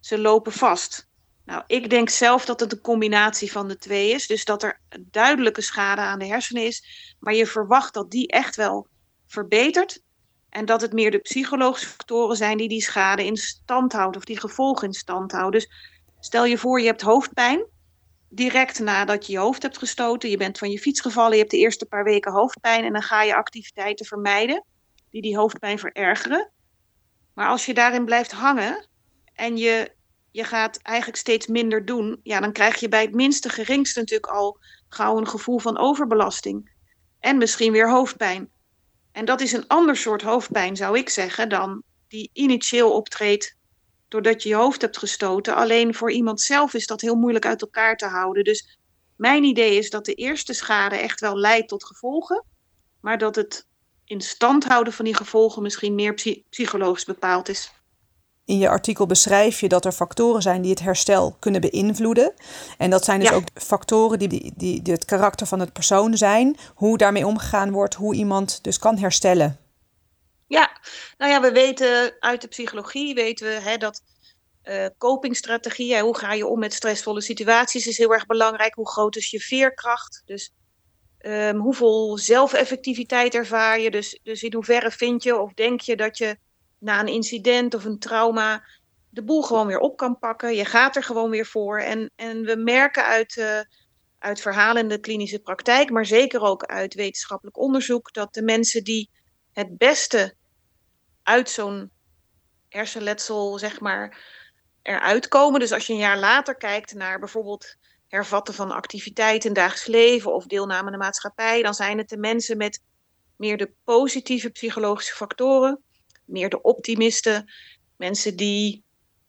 ze 0.00 0.18
lopen 0.18 0.52
vast. 0.52 1.08
Nou, 1.44 1.62
ik 1.66 1.90
denk 1.90 2.08
zelf 2.08 2.44
dat 2.44 2.60
het 2.60 2.72
een 2.72 2.80
combinatie 2.80 3.52
van 3.52 3.68
de 3.68 3.76
twee 3.76 4.10
is. 4.10 4.26
Dus 4.26 4.44
dat 4.44 4.62
er 4.62 4.80
duidelijke 5.00 5.60
schade 5.60 6.00
aan 6.00 6.18
de 6.18 6.26
hersenen 6.26 6.66
is. 6.66 6.84
Maar 7.18 7.34
je 7.34 7.46
verwacht 7.46 7.94
dat 7.94 8.10
die 8.10 8.28
echt 8.28 8.56
wel 8.56 8.89
verbetert. 9.30 10.02
En 10.48 10.64
dat 10.64 10.80
het 10.80 10.92
meer 10.92 11.10
de 11.10 11.18
psychologische 11.18 11.88
factoren 11.88 12.36
zijn 12.36 12.56
die 12.56 12.68
die 12.68 12.82
schade 12.82 13.24
in 13.24 13.36
stand 13.36 13.92
houden 13.92 14.16
of 14.16 14.24
die 14.24 14.40
gevolgen 14.40 14.86
in 14.86 14.94
stand 14.94 15.32
houden. 15.32 15.60
Dus 15.60 15.70
stel 16.20 16.44
je 16.44 16.58
voor, 16.58 16.80
je 16.80 16.86
hebt 16.86 17.00
hoofdpijn. 17.00 17.66
Direct 18.28 18.78
nadat 18.78 19.26
je 19.26 19.32
je 19.32 19.38
hoofd 19.38 19.62
hebt 19.62 19.78
gestoten, 19.78 20.30
je 20.30 20.36
bent 20.36 20.58
van 20.58 20.70
je 20.70 20.78
fiets 20.78 21.00
gevallen, 21.00 21.32
je 21.32 21.38
hebt 21.38 21.50
de 21.50 21.58
eerste 21.58 21.86
paar 21.86 22.04
weken 22.04 22.32
hoofdpijn 22.32 22.84
en 22.84 22.92
dan 22.92 23.02
ga 23.02 23.22
je 23.22 23.34
activiteiten 23.34 24.06
vermijden 24.06 24.64
die 25.10 25.22
die 25.22 25.36
hoofdpijn 25.36 25.78
verergeren. 25.78 26.50
Maar 27.34 27.48
als 27.48 27.66
je 27.66 27.74
daarin 27.74 28.04
blijft 28.04 28.32
hangen 28.32 28.86
en 29.34 29.56
je, 29.56 29.92
je 30.30 30.44
gaat 30.44 30.78
eigenlijk 30.82 31.18
steeds 31.18 31.46
minder 31.46 31.84
doen, 31.84 32.20
ja, 32.22 32.40
dan 32.40 32.52
krijg 32.52 32.80
je 32.80 32.88
bij 32.88 33.02
het 33.02 33.14
minste 33.14 33.48
geringste 33.48 33.98
natuurlijk 33.98 34.32
al 34.32 34.58
gauw 34.88 35.18
een 35.18 35.28
gevoel 35.28 35.58
van 35.58 35.78
overbelasting. 35.78 36.70
En 37.20 37.38
misschien 37.38 37.72
weer 37.72 37.90
hoofdpijn. 37.90 38.50
En 39.12 39.24
dat 39.24 39.40
is 39.40 39.52
een 39.52 39.66
ander 39.66 39.96
soort 39.96 40.22
hoofdpijn, 40.22 40.76
zou 40.76 40.98
ik 40.98 41.08
zeggen, 41.08 41.48
dan 41.48 41.82
die 42.08 42.30
initieel 42.32 42.92
optreedt 42.92 43.56
doordat 44.08 44.42
je 44.42 44.48
je 44.48 44.54
hoofd 44.54 44.80
hebt 44.80 44.98
gestoten. 44.98 45.54
Alleen 45.54 45.94
voor 45.94 46.12
iemand 46.12 46.40
zelf 46.40 46.74
is 46.74 46.86
dat 46.86 47.00
heel 47.00 47.14
moeilijk 47.14 47.46
uit 47.46 47.62
elkaar 47.62 47.96
te 47.96 48.06
houden. 48.06 48.44
Dus 48.44 48.78
mijn 49.16 49.44
idee 49.44 49.76
is 49.76 49.90
dat 49.90 50.04
de 50.04 50.14
eerste 50.14 50.52
schade 50.52 50.96
echt 50.96 51.20
wel 51.20 51.36
leidt 51.36 51.68
tot 51.68 51.84
gevolgen, 51.84 52.44
maar 53.00 53.18
dat 53.18 53.36
het 53.36 53.66
in 54.04 54.20
stand 54.20 54.64
houden 54.64 54.92
van 54.92 55.04
die 55.04 55.14
gevolgen 55.14 55.62
misschien 55.62 55.94
meer 55.94 56.42
psychologisch 56.50 57.04
bepaald 57.04 57.48
is. 57.48 57.72
In 58.50 58.58
je 58.58 58.68
artikel 58.68 59.06
beschrijf 59.06 59.60
je 59.60 59.68
dat 59.68 59.84
er 59.84 59.92
factoren 59.92 60.42
zijn 60.42 60.62
die 60.62 60.70
het 60.70 60.80
herstel 60.80 61.36
kunnen 61.38 61.60
beïnvloeden. 61.60 62.32
En 62.78 62.90
dat 62.90 63.04
zijn 63.04 63.20
dus 63.20 63.30
ook 63.30 63.44
factoren 63.54 64.18
die, 64.18 64.28
die, 64.28 64.82
die, 64.82 64.92
het 64.92 65.04
karakter 65.04 65.46
van 65.46 65.60
het 65.60 65.72
persoon 65.72 66.16
zijn, 66.16 66.56
hoe 66.74 66.98
daarmee 66.98 67.26
omgegaan 67.26 67.70
wordt, 67.70 67.94
hoe 67.94 68.14
iemand 68.14 68.64
dus 68.64 68.78
kan 68.78 68.98
herstellen. 68.98 69.58
Ja, 70.46 70.80
nou 71.18 71.30
ja, 71.32 71.40
we 71.40 71.52
weten 71.52 72.16
uit 72.20 72.40
de 72.40 72.48
psychologie 72.48 73.14
weten 73.14 73.46
we 73.46 73.52
hè, 73.52 73.76
dat 73.76 74.02
uh, 74.64 74.86
copingstrategieën, 74.98 76.00
hoe 76.00 76.18
ga 76.18 76.32
je 76.32 76.46
om 76.46 76.58
met 76.58 76.74
stressvolle 76.74 77.20
situaties, 77.20 77.86
is 77.86 77.98
heel 77.98 78.12
erg 78.12 78.26
belangrijk. 78.26 78.74
Hoe 78.74 78.90
groot 78.90 79.16
is 79.16 79.30
je 79.30 79.40
veerkracht? 79.40 80.22
Dus 80.24 80.52
um, 81.18 81.56
hoeveel 81.56 82.18
zelfeffectiviteit 82.18 83.34
ervaar 83.34 83.80
je? 83.80 83.90
Dus, 83.90 84.20
dus 84.22 84.42
in 84.42 84.54
hoeverre 84.54 84.90
vind 84.90 85.22
je 85.22 85.38
of 85.38 85.52
denk 85.52 85.80
je 85.80 85.96
dat 85.96 86.18
je 86.18 86.36
na 86.80 87.00
een 87.00 87.06
incident 87.06 87.74
of 87.74 87.84
een 87.84 87.98
trauma 87.98 88.64
de 89.10 89.22
boel 89.22 89.42
gewoon 89.42 89.66
weer 89.66 89.78
op 89.78 89.96
kan 89.96 90.18
pakken. 90.18 90.54
Je 90.54 90.64
gaat 90.64 90.96
er 90.96 91.02
gewoon 91.02 91.30
weer 91.30 91.46
voor. 91.46 91.78
En, 91.78 92.10
en 92.16 92.42
we 92.42 92.56
merken 92.56 93.04
uit, 93.04 93.36
uh, 93.36 93.60
uit 94.18 94.40
verhalen 94.40 94.82
in 94.82 94.88
de 94.88 95.00
klinische 95.00 95.38
praktijk, 95.38 95.90
maar 95.90 96.06
zeker 96.06 96.40
ook 96.40 96.64
uit 96.64 96.94
wetenschappelijk 96.94 97.58
onderzoek, 97.58 98.12
dat 98.12 98.34
de 98.34 98.42
mensen 98.42 98.84
die 98.84 99.10
het 99.52 99.78
beste 99.78 100.34
uit 101.22 101.50
zo'n 101.50 101.90
hersenletsel, 102.68 103.58
zeg 103.58 103.80
maar, 103.80 104.18
eruit 104.82 105.28
komen. 105.28 105.60
Dus 105.60 105.72
als 105.72 105.86
je 105.86 105.92
een 105.92 105.98
jaar 105.98 106.18
later 106.18 106.54
kijkt 106.54 106.94
naar 106.94 107.18
bijvoorbeeld 107.18 107.76
hervatten 108.08 108.54
van 108.54 108.70
activiteiten 108.70 109.48
in 109.48 109.54
dagelijks 109.54 109.86
leven 109.86 110.34
of 110.34 110.46
deelname 110.46 110.86
aan 110.86 110.92
de 110.92 110.98
maatschappij, 110.98 111.62
dan 111.62 111.74
zijn 111.74 111.98
het 111.98 112.08
de 112.08 112.18
mensen 112.18 112.56
met 112.56 112.82
meer 113.36 113.56
de 113.56 113.72
positieve 113.84 114.50
psychologische 114.50 115.14
factoren 115.14 115.82
meer 116.30 116.48
de 116.48 116.62
optimisten. 116.62 117.52
Mensen 117.96 118.36
die 118.36 118.84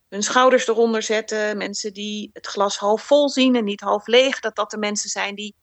hun 0.08 0.22
schouders 0.22 0.68
eronder 0.68 1.02
zetten. 1.02 1.56
Mensen 1.56 1.92
die 1.92 2.30
het 2.32 2.46
glas 2.46 2.78
half 2.78 3.02
vol 3.02 3.28
zien 3.28 3.56
en 3.56 3.64
niet 3.64 3.80
half 3.80 4.06
leeg. 4.06 4.40
Dat 4.40 4.56
dat 4.56 4.70
de 4.70 4.78
mensen 4.78 5.10
zijn 5.10 5.34
die 5.34 5.54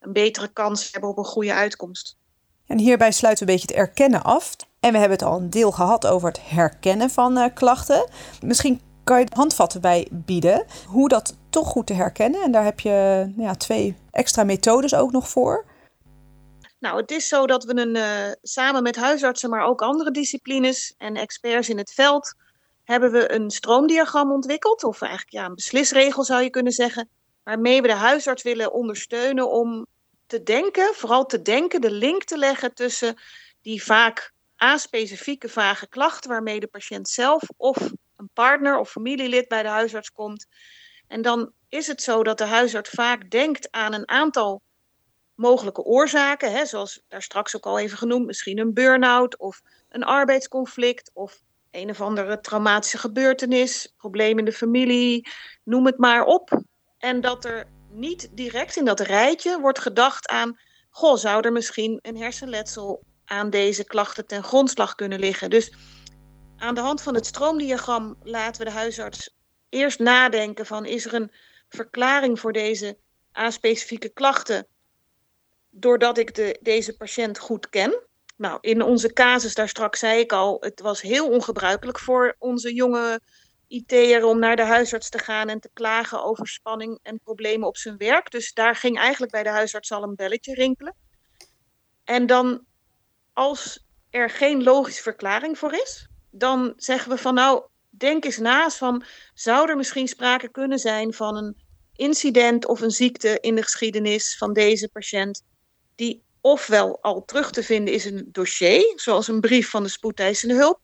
een 0.00 0.12
betere 0.12 0.48
kans 0.52 0.92
hebben 0.92 1.10
op 1.10 1.18
een 1.18 1.24
goede 1.24 1.54
uitkomst. 1.54 2.16
En 2.66 2.78
hierbij 2.78 3.12
sluiten 3.12 3.46
we 3.46 3.52
een 3.52 3.58
beetje 3.58 3.74
het 3.74 3.86
erkennen 3.86 4.22
af. 4.22 4.56
En 4.80 4.92
we 4.92 4.98
hebben 4.98 5.18
het 5.18 5.26
al 5.28 5.36
een 5.36 5.50
deel 5.50 5.72
gehad 5.72 6.06
over 6.06 6.28
het 6.28 6.40
herkennen 6.42 7.10
van 7.10 7.38
uh, 7.38 7.44
klachten. 7.54 8.08
Misschien 8.42 8.80
kan 9.04 9.20
je 9.20 9.26
handvatten 9.32 9.80
bij 9.80 10.08
bieden 10.10 10.64
hoe 10.86 11.08
dat 11.08 11.36
toch 11.50 11.68
goed 11.68 11.86
te 11.86 11.94
herkennen. 11.94 12.42
En 12.42 12.52
daar 12.52 12.64
heb 12.64 12.80
je 12.80 13.24
nou 13.34 13.48
ja, 13.48 13.54
twee 13.54 13.96
extra 14.10 14.44
methodes 14.44 14.94
ook 14.94 15.12
nog 15.12 15.28
voor. 15.28 15.64
Nou, 16.78 16.96
het 17.00 17.10
is 17.10 17.28
zo 17.28 17.46
dat 17.46 17.64
we 17.64 17.76
een, 17.76 17.96
uh, 17.96 18.32
samen 18.42 18.82
met 18.82 18.96
huisartsen, 18.96 19.50
maar 19.50 19.64
ook 19.64 19.82
andere 19.82 20.10
disciplines 20.10 20.94
en 20.98 21.16
experts 21.16 21.68
in 21.68 21.78
het 21.78 21.92
veld, 21.92 22.34
hebben 22.84 23.12
we 23.12 23.32
een 23.32 23.50
stroomdiagram 23.50 24.32
ontwikkeld, 24.32 24.84
of 24.84 25.00
eigenlijk 25.00 25.32
ja, 25.32 25.44
een 25.44 25.54
beslisregel 25.54 26.24
zou 26.24 26.42
je 26.42 26.50
kunnen 26.50 26.72
zeggen, 26.72 27.08
waarmee 27.42 27.82
we 27.82 27.88
de 27.88 27.94
huisarts 27.94 28.42
willen 28.42 28.72
ondersteunen 28.72 29.50
om 29.50 29.86
te 30.26 30.42
denken, 30.42 30.94
vooral 30.94 31.26
te 31.26 31.42
denken, 31.42 31.80
de 31.80 31.90
link 31.90 32.24
te 32.24 32.38
leggen 32.38 32.74
tussen 32.74 33.20
die 33.62 33.84
vaak 33.84 34.32
a-specifieke 34.62 35.48
vage 35.48 35.88
klachten 35.88 36.30
waarmee 36.30 36.60
de 36.60 36.66
patiënt 36.66 37.08
zelf 37.08 37.42
of 37.56 37.76
een 38.16 38.30
partner 38.32 38.78
of 38.78 38.90
familielid 38.90 39.48
bij 39.48 39.62
de 39.62 39.68
huisarts 39.68 40.12
komt. 40.12 40.46
En 41.06 41.22
dan 41.22 41.52
is 41.68 41.86
het 41.86 42.02
zo 42.02 42.22
dat 42.22 42.38
de 42.38 42.44
huisarts 42.44 42.90
vaak 42.90 43.30
denkt 43.30 43.70
aan 43.70 43.92
een 43.92 44.08
aantal 44.08 44.62
mogelijke 45.38 45.82
oorzaken, 45.82 46.52
hè, 46.52 46.66
zoals 46.66 47.02
daar 47.08 47.22
straks 47.22 47.56
ook 47.56 47.66
al 47.66 47.78
even 47.78 47.98
genoemd, 47.98 48.26
misschien 48.26 48.58
een 48.58 48.74
burn-out 48.74 49.38
of 49.38 49.60
een 49.88 50.04
arbeidsconflict 50.04 51.10
of 51.14 51.40
een 51.70 51.90
of 51.90 52.00
andere 52.00 52.40
traumatische 52.40 52.98
gebeurtenis, 52.98 53.94
probleem 53.96 54.38
in 54.38 54.44
de 54.44 54.52
familie, 54.52 55.28
noem 55.64 55.86
het 55.86 55.98
maar 55.98 56.24
op. 56.24 56.62
En 56.98 57.20
dat 57.20 57.44
er 57.44 57.66
niet 57.90 58.28
direct 58.32 58.76
in 58.76 58.84
dat 58.84 59.00
rijtje 59.00 59.60
wordt 59.60 59.78
gedacht 59.78 60.28
aan, 60.28 60.58
goh, 60.90 61.16
zou 61.16 61.44
er 61.44 61.52
misschien 61.52 61.98
een 62.02 62.16
hersenletsel 62.16 63.02
aan 63.24 63.50
deze 63.50 63.84
klachten 63.84 64.26
ten 64.26 64.42
grondslag 64.42 64.94
kunnen 64.94 65.18
liggen. 65.18 65.50
Dus 65.50 65.72
aan 66.56 66.74
de 66.74 66.80
hand 66.80 67.02
van 67.02 67.14
het 67.14 67.26
stroomdiagram 67.26 68.16
laten 68.22 68.64
we 68.64 68.70
de 68.70 68.76
huisarts 68.76 69.36
eerst 69.68 69.98
nadenken 69.98 70.66
van, 70.66 70.84
is 70.84 71.06
er 71.06 71.14
een 71.14 71.32
verklaring 71.68 72.40
voor 72.40 72.52
deze 72.52 72.98
A-specifieke 73.38 74.08
klachten 74.08 74.66
doordat 75.70 76.18
ik 76.18 76.34
de, 76.34 76.58
deze 76.62 76.96
patiënt 76.96 77.38
goed 77.38 77.68
ken. 77.68 78.02
Nou, 78.36 78.58
in 78.60 78.82
onze 78.82 79.12
casus, 79.12 79.54
daar 79.54 79.68
straks 79.68 79.98
zei 79.98 80.20
ik 80.20 80.32
al, 80.32 80.56
het 80.60 80.80
was 80.80 81.00
heel 81.00 81.30
ongebruikelijk 81.30 81.98
voor 81.98 82.36
onze 82.38 82.74
jonge 82.74 83.20
IT'er 83.68 84.24
om 84.24 84.38
naar 84.38 84.56
de 84.56 84.62
huisarts 84.62 85.08
te 85.08 85.18
gaan 85.18 85.48
en 85.48 85.60
te 85.60 85.70
klagen 85.72 86.24
over 86.24 86.48
spanning 86.48 86.98
en 87.02 87.20
problemen 87.20 87.68
op 87.68 87.76
zijn 87.76 87.96
werk. 87.96 88.30
Dus 88.30 88.52
daar 88.52 88.76
ging 88.76 88.98
eigenlijk 88.98 89.32
bij 89.32 89.42
de 89.42 89.48
huisarts 89.48 89.92
al 89.92 90.02
een 90.02 90.14
belletje 90.14 90.54
rinkelen. 90.54 90.94
En 92.04 92.26
dan, 92.26 92.64
als 93.32 93.86
er 94.10 94.30
geen 94.30 94.62
logische 94.62 95.02
verklaring 95.02 95.58
voor 95.58 95.72
is, 95.72 96.08
dan 96.30 96.72
zeggen 96.76 97.10
we 97.10 97.18
van 97.18 97.34
nou, 97.34 97.66
denk 97.88 98.24
eens 98.24 98.38
naast 98.38 98.76
van, 98.76 99.04
zou 99.34 99.68
er 99.68 99.76
misschien 99.76 100.08
sprake 100.08 100.50
kunnen 100.50 100.78
zijn 100.78 101.12
van 101.14 101.36
een 101.36 101.56
incident 101.92 102.66
of 102.66 102.80
een 102.80 102.90
ziekte 102.90 103.38
in 103.40 103.54
de 103.54 103.62
geschiedenis 103.62 104.36
van 104.36 104.52
deze 104.52 104.88
patiënt 104.88 105.42
die 105.98 106.22
ofwel 106.40 107.02
al 107.02 107.24
terug 107.24 107.50
te 107.50 107.62
vinden 107.62 107.94
is 107.94 108.06
in 108.06 108.16
een 108.16 108.28
dossier, 108.32 108.92
zoals 108.96 109.28
een 109.28 109.40
brief 109.40 109.70
van 109.70 109.82
de 109.82 109.88
spoedeisende 109.88 110.54
hulp, 110.54 110.80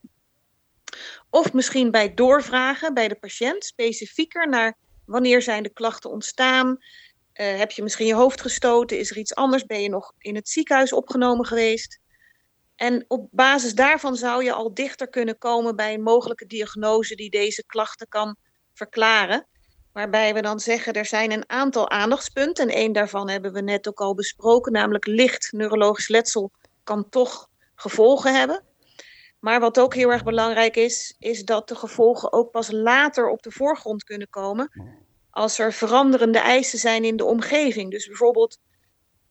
of 1.29 1.53
misschien 1.53 1.91
bij 1.91 2.13
doorvragen 2.13 2.93
bij 2.93 3.07
de 3.07 3.15
patiënt 3.15 3.65
specifieker 3.65 4.49
naar 4.49 4.77
Wanneer 5.05 5.41
zijn 5.41 5.63
de 5.63 5.73
klachten 5.73 6.09
ontstaan? 6.09 6.67
Uh, 6.67 7.57
heb 7.57 7.71
je 7.71 7.83
misschien 7.83 8.05
je 8.07 8.13
hoofd 8.13 8.41
gestoten? 8.41 8.99
Is 8.99 9.11
er 9.11 9.17
iets 9.17 9.35
anders? 9.35 9.65
Ben 9.65 9.81
je 9.81 9.89
nog 9.89 10.13
in 10.17 10.35
het 10.35 10.49
ziekenhuis 10.49 10.93
opgenomen 10.93 11.45
geweest? 11.45 11.99
En 12.75 13.05
op 13.07 13.27
basis 13.31 13.73
daarvan 13.73 14.15
zou 14.15 14.43
je 14.43 14.53
al 14.53 14.73
dichter 14.73 15.09
kunnen 15.09 15.37
komen 15.37 15.75
bij 15.75 15.93
een 15.93 16.01
mogelijke 16.01 16.45
diagnose 16.45 17.15
die 17.15 17.29
deze 17.29 17.65
klachten 17.65 18.07
kan 18.07 18.35
verklaren. 18.73 19.47
Waarbij 19.95 20.33
we 20.33 20.41
dan 20.41 20.59
zeggen, 20.59 20.93
er 20.93 21.05
zijn 21.05 21.31
een 21.31 21.49
aantal 21.49 21.89
aandachtspunten. 21.89 22.67
En 22.67 22.75
één 22.75 22.91
daarvan 22.91 23.29
hebben 23.29 23.53
we 23.53 23.61
net 23.61 23.87
ook 23.87 23.99
al 23.99 24.15
besproken, 24.15 24.71
namelijk 24.71 25.05
licht 25.05 25.51
neurologisch 25.51 26.07
letsel 26.07 26.51
kan 26.83 27.09
toch 27.09 27.49
gevolgen 27.75 28.35
hebben. 28.35 28.63
Maar 29.39 29.59
wat 29.59 29.79
ook 29.79 29.93
heel 29.93 30.11
erg 30.11 30.23
belangrijk 30.23 30.75
is, 30.75 31.15
is 31.19 31.43
dat 31.43 31.67
de 31.67 31.75
gevolgen 31.75 32.33
ook 32.33 32.51
pas 32.51 32.71
later 32.71 33.29
op 33.29 33.41
de 33.41 33.51
voorgrond 33.51 34.03
kunnen 34.03 34.29
komen. 34.29 34.71
Als 35.29 35.59
er 35.59 35.73
veranderende 35.73 36.39
eisen 36.39 36.79
zijn 36.79 37.03
in 37.03 37.17
de 37.17 37.25
omgeving. 37.25 37.91
Dus 37.91 38.07
bijvoorbeeld 38.07 38.57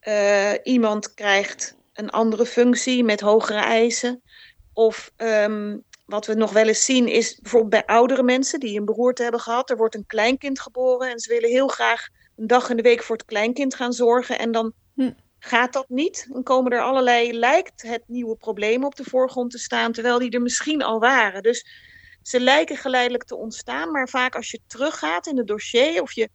uh, 0.09 0.53
iemand 0.63 1.15
krijgt 1.15 1.77
een 1.93 2.11
andere 2.11 2.47
functie 2.47 3.05
met 3.05 3.21
hogere 3.21 3.61
eisen. 3.61 4.23
Of 4.73 5.13
um, 5.17 5.85
wat 6.05 6.27
we 6.27 6.35
nog 6.35 6.53
wel 6.53 6.67
eens 6.67 6.85
zien 6.85 7.09
is 7.09 7.39
bijvoorbeeld 7.41 7.71
bij 7.71 7.97
oudere 7.97 8.23
mensen 8.23 8.61
die 8.61 8.79
een 8.79 8.85
beroerte 8.85 9.23
hebben 9.23 9.41
gehad. 9.41 9.71
Er 9.71 9.77
wordt 9.77 9.95
een 9.95 10.07
kleinkind 10.07 10.61
geboren 10.61 11.11
en 11.11 11.19
ze 11.19 11.33
willen 11.33 11.51
heel 11.51 11.69
graag 11.69 12.09
een 12.37 12.47
dag 12.47 12.71
in 12.71 12.77
de 12.77 12.83
week 12.83 13.03
voor 13.03 13.17
het 13.17 13.25
kleinkind 13.25 13.75
gaan 13.75 13.93
zorgen. 13.93 14.39
En 14.39 14.53
dan 14.53 14.73
hm. 14.95 15.11
gaat 15.39 15.73
dat 15.73 15.89
niet. 15.89 16.27
Dan 16.31 16.43
komen 16.43 16.73
er 16.73 16.81
allerlei, 16.81 17.39
lijkt 17.39 17.83
het 17.83 18.03
nieuwe 18.07 18.37
probleem 18.37 18.85
op 18.85 18.95
de 18.95 19.05
voorgrond 19.05 19.51
te 19.51 19.59
staan, 19.59 19.93
terwijl 19.93 20.19
die 20.19 20.31
er 20.31 20.43
misschien 20.43 20.83
al 20.83 20.99
waren. 20.99 21.43
Dus 21.43 21.67
ze 22.23 22.41
lijken 22.41 22.77
geleidelijk 22.77 23.25
te 23.25 23.37
ontstaan, 23.37 23.91
maar 23.91 24.09
vaak 24.09 24.35
als 24.35 24.51
je 24.51 24.61
teruggaat 24.67 25.27
in 25.27 25.37
het 25.37 25.47
dossier 25.47 26.03
of 26.03 26.13
je 26.13 26.29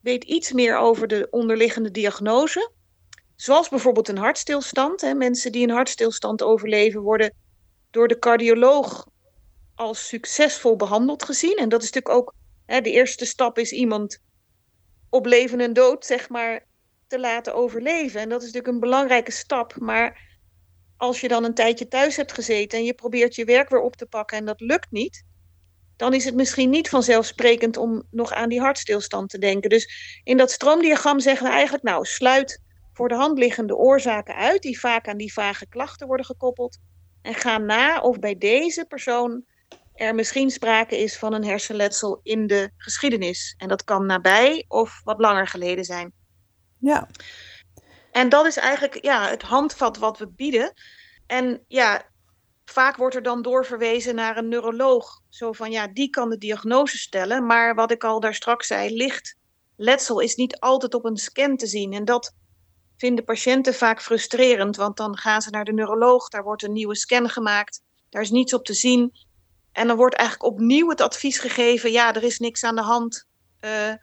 weet 0.00 0.24
iets 0.24 0.52
meer 0.52 0.76
over 0.76 1.08
de 1.08 1.26
onderliggende 1.30 1.90
diagnose, 1.90 2.70
zoals 3.36 3.68
bijvoorbeeld 3.68 4.08
een 4.08 4.18
hartstilstand. 4.18 5.00
Hè, 5.00 5.14
mensen 5.14 5.52
die 5.52 5.62
een 5.62 5.74
hartstilstand 5.74 6.42
overleven 6.42 7.00
worden 7.00 7.34
door 7.90 8.08
de 8.08 8.18
cardioloog 8.18 9.06
als 9.74 10.08
succesvol 10.08 10.76
behandeld 10.76 11.22
gezien. 11.22 11.56
En 11.56 11.68
dat 11.68 11.82
is 11.82 11.92
natuurlijk 11.92 12.22
ook 12.22 12.34
hè, 12.66 12.80
de 12.80 12.90
eerste 12.90 13.24
stap 13.24 13.58
is 13.58 13.72
iemand 13.72 14.20
op 15.08 15.26
leven 15.26 15.60
en 15.60 15.72
dood, 15.72 16.06
zeg 16.06 16.28
maar, 16.28 16.66
te 17.06 17.20
laten 17.20 17.54
overleven. 17.54 18.20
En 18.20 18.28
dat 18.28 18.40
is 18.40 18.46
natuurlijk 18.46 18.74
een 18.74 18.80
belangrijke 18.80 19.30
stap. 19.30 19.76
Maar 19.78 20.28
als 20.96 21.20
je 21.20 21.28
dan 21.28 21.44
een 21.44 21.54
tijdje 21.54 21.88
thuis 21.88 22.16
hebt 22.16 22.32
gezeten 22.32 22.78
en 22.78 22.84
je 22.84 22.94
probeert 22.94 23.34
je 23.34 23.44
werk 23.44 23.68
weer 23.68 23.80
op 23.80 23.96
te 23.96 24.06
pakken 24.06 24.38
en 24.38 24.44
dat 24.44 24.60
lukt 24.60 24.90
niet, 24.90 25.24
dan 25.96 26.14
is 26.14 26.24
het 26.24 26.34
misschien 26.34 26.70
niet 26.70 26.88
vanzelfsprekend 26.88 27.76
om 27.76 28.02
nog 28.10 28.32
aan 28.32 28.48
die 28.48 28.60
hartstilstand 28.60 29.30
te 29.30 29.38
denken. 29.38 29.70
Dus 29.70 30.20
in 30.24 30.36
dat 30.36 30.50
stroomdiagram 30.50 31.20
zeggen 31.20 31.46
we 31.46 31.52
eigenlijk, 31.52 31.84
nou, 31.84 32.04
sluit 32.04 32.62
voor 32.92 33.08
de 33.08 33.14
hand 33.14 33.38
liggende 33.38 33.76
oorzaken 33.76 34.34
uit, 34.34 34.62
die 34.62 34.80
vaak 34.80 35.08
aan 35.08 35.16
die 35.16 35.32
vage 35.32 35.68
klachten 35.68 36.06
worden 36.06 36.26
gekoppeld. 36.26 36.78
En 37.22 37.34
ga 37.34 37.58
na 37.58 38.00
of 38.00 38.18
bij 38.18 38.38
deze 38.38 38.84
persoon 38.84 39.44
er 39.94 40.14
misschien 40.14 40.50
sprake 40.50 40.98
is 40.98 41.18
van 41.18 41.32
een 41.32 41.44
hersenletsel 41.44 42.20
in 42.22 42.46
de 42.46 42.70
geschiedenis. 42.76 43.54
En 43.58 43.68
dat 43.68 43.84
kan 43.84 44.06
nabij 44.06 44.64
of 44.68 45.00
wat 45.04 45.18
langer 45.18 45.46
geleden 45.46 45.84
zijn. 45.84 46.12
Ja. 46.78 47.08
En 48.10 48.28
dat 48.28 48.46
is 48.46 48.56
eigenlijk 48.56 49.04
ja, 49.04 49.28
het 49.28 49.42
handvat 49.42 49.98
wat 49.98 50.18
we 50.18 50.28
bieden. 50.28 50.72
En 51.26 51.64
ja, 51.68 52.02
vaak 52.64 52.96
wordt 52.96 53.14
er 53.14 53.22
dan 53.22 53.42
doorverwezen 53.42 54.14
naar 54.14 54.36
een 54.36 54.48
neuroloog. 54.48 55.20
Zo 55.28 55.52
van 55.52 55.70
ja, 55.70 55.88
die 55.88 56.10
kan 56.10 56.30
de 56.30 56.38
diagnose 56.38 56.98
stellen. 56.98 57.46
Maar 57.46 57.74
wat 57.74 57.90
ik 57.90 58.04
al 58.04 58.20
daar 58.20 58.34
straks 58.34 58.66
zei, 58.66 58.96
licht 58.96 59.38
letsel 59.76 60.20
is 60.20 60.34
niet 60.34 60.58
altijd 60.58 60.94
op 60.94 61.04
een 61.04 61.16
scan 61.16 61.56
te 61.56 61.66
zien. 61.66 61.92
En 61.92 62.04
dat 62.04 62.34
vinden 63.00 63.24
patiënten 63.24 63.74
vaak 63.74 64.02
frustrerend, 64.02 64.76
want 64.76 64.96
dan 64.96 65.16
gaan 65.16 65.42
ze 65.42 65.50
naar 65.50 65.64
de 65.64 65.72
neuroloog, 65.72 66.28
daar 66.28 66.42
wordt 66.42 66.62
een 66.62 66.72
nieuwe 66.72 66.96
scan 66.96 67.28
gemaakt, 67.28 67.80
daar 68.08 68.22
is 68.22 68.30
niets 68.30 68.54
op 68.54 68.64
te 68.64 68.74
zien. 68.74 69.12
En 69.72 69.86
dan 69.86 69.96
wordt 69.96 70.14
eigenlijk 70.14 70.52
opnieuw 70.52 70.88
het 70.88 71.00
advies 71.00 71.38
gegeven, 71.38 71.92
ja, 71.92 72.14
er 72.14 72.22
is 72.22 72.38
niks 72.38 72.64
aan 72.64 72.74
de 72.74 72.82
hand, 72.82 73.26
uh, 73.60 73.94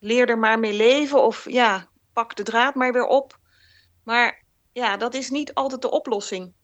leer 0.00 0.28
er 0.28 0.38
maar 0.38 0.58
mee 0.58 0.72
leven 0.72 1.22
of 1.22 1.50
ja, 1.50 1.88
pak 2.12 2.36
de 2.36 2.42
draad 2.42 2.74
maar 2.74 2.92
weer 2.92 3.06
op. 3.06 3.38
Maar 4.04 4.44
ja, 4.72 4.96
dat 4.96 5.14
is 5.14 5.30
niet 5.30 5.54
altijd 5.54 5.82
de 5.82 5.90
oplossing. 5.90 6.54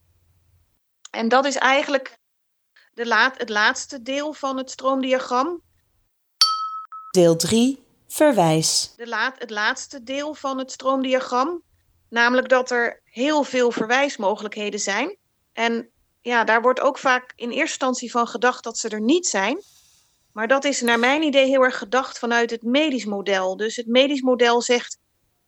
En 1.11 1.29
dat 1.29 1.45
is 1.45 1.57
eigenlijk 1.57 2.19
de 2.93 3.07
laat, 3.07 3.39
het 3.39 3.51
laatste 3.51 4.03
deel 4.03 4.33
van 4.33 4.57
het 4.57 4.71
stroomdiagram. 4.71 5.63
Deel 7.11 7.37
3, 7.37 7.83
verwijs. 8.09 8.93
De 8.97 9.09
laat, 9.09 9.39
het 9.39 9.51
laatste 9.51 10.03
deel 10.03 10.35
van 10.35 10.59
het 10.59 10.73
stroomdiagram. 10.73 11.63
Namelijk 12.11 12.49
dat 12.49 12.71
er 12.71 13.01
heel 13.05 13.43
veel 13.43 13.71
verwijsmogelijkheden 13.71 14.81
zijn. 14.81 15.17
En 15.53 15.91
ja, 16.21 16.45
daar 16.45 16.63
wordt 16.63 16.81
ook 16.81 16.99
vaak 16.99 17.33
in 17.37 17.49
eerste 17.49 17.61
instantie 17.61 18.11
van 18.11 18.27
gedacht 18.27 18.65
dat 18.65 18.79
ze 18.79 18.89
er 18.89 19.01
niet 19.01 19.27
zijn. 19.27 19.63
Maar 20.33 20.49
dat 20.49 20.65
is 20.65 20.81
naar 20.81 20.99
mijn 20.99 21.23
idee 21.23 21.47
heel 21.47 21.63
erg 21.63 21.79
gedacht 21.79 22.19
vanuit 22.19 22.51
het 22.51 22.63
medisch 22.63 23.05
model. 23.05 23.57
Dus 23.57 23.77
het 23.77 23.87
medisch 23.87 24.21
model 24.21 24.63
zegt, 24.63 24.99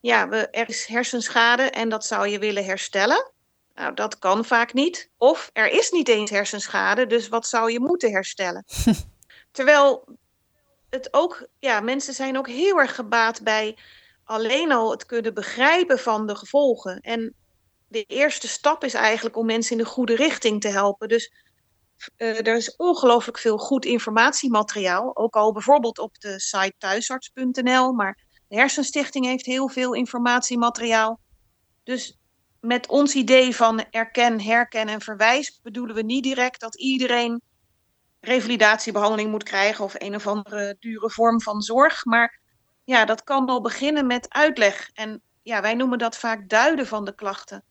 ja, 0.00 0.28
we, 0.28 0.48
er 0.48 0.68
is 0.68 0.86
hersenschade 0.86 1.62
en 1.62 1.88
dat 1.88 2.04
zou 2.04 2.28
je 2.28 2.38
willen 2.38 2.64
herstellen. 2.64 3.32
Nou, 3.74 3.94
dat 3.94 4.18
kan 4.18 4.44
vaak 4.44 4.72
niet. 4.72 5.10
Of 5.18 5.50
er 5.52 5.70
is 5.70 5.90
niet 5.90 6.08
eens 6.08 6.30
hersenschade, 6.30 7.06
dus 7.06 7.28
wat 7.28 7.46
zou 7.46 7.72
je 7.72 7.80
moeten 7.80 8.12
herstellen? 8.12 8.64
Terwijl 9.52 10.04
het 10.90 11.08
ook, 11.10 11.46
ja, 11.58 11.80
mensen 11.80 12.14
zijn 12.14 12.38
ook 12.38 12.48
heel 12.48 12.78
erg 12.78 12.94
gebaat 12.94 13.42
bij 13.42 13.76
alleen 14.32 14.72
al 14.72 14.90
het 14.90 15.06
kunnen 15.06 15.34
begrijpen 15.34 15.98
van 15.98 16.26
de 16.26 16.36
gevolgen. 16.36 17.00
En 17.00 17.34
de 17.88 18.02
eerste 18.02 18.48
stap 18.48 18.84
is 18.84 18.94
eigenlijk 18.94 19.36
om 19.36 19.46
mensen 19.46 19.72
in 19.76 19.82
de 19.82 19.90
goede 19.90 20.16
richting 20.16 20.60
te 20.60 20.68
helpen. 20.68 21.08
Dus 21.08 21.32
uh, 22.16 22.46
er 22.46 22.56
is 22.56 22.76
ongelooflijk 22.76 23.38
veel 23.38 23.58
goed 23.58 23.84
informatiemateriaal. 23.84 25.16
Ook 25.16 25.34
al 25.34 25.52
bijvoorbeeld 25.52 25.98
op 25.98 26.18
de 26.18 26.40
site 26.40 26.74
thuisarts.nl. 26.78 27.92
Maar 27.92 28.18
de 28.48 28.56
Hersenstichting 28.56 29.24
heeft 29.24 29.46
heel 29.46 29.68
veel 29.68 29.94
informatiemateriaal. 29.94 31.20
Dus 31.82 32.18
met 32.60 32.88
ons 32.88 33.14
idee 33.14 33.56
van 33.56 33.84
erken, 33.90 34.40
herken 34.40 34.88
en 34.88 35.00
verwijs 35.00 35.60
bedoelen 35.62 35.94
we 35.94 36.02
niet 36.02 36.22
direct 36.22 36.60
dat 36.60 36.76
iedereen 36.76 37.42
revalidatiebehandeling 38.20 39.30
moet 39.30 39.42
krijgen 39.42 39.84
of 39.84 39.94
een 39.98 40.14
of 40.14 40.26
andere 40.26 40.76
dure 40.78 41.10
vorm 41.10 41.40
van 41.40 41.60
zorg. 41.60 42.04
Maar 42.04 42.41
ja, 42.84 43.04
dat 43.04 43.24
kan 43.24 43.46
al 43.46 43.60
beginnen 43.60 44.06
met 44.06 44.32
uitleg. 44.32 44.90
En 44.92 45.22
ja, 45.42 45.60
wij 45.60 45.74
noemen 45.74 45.98
dat 45.98 46.16
vaak 46.16 46.48
duiden 46.48 46.86
van 46.86 47.04
de 47.04 47.14
klachten. 47.14 47.64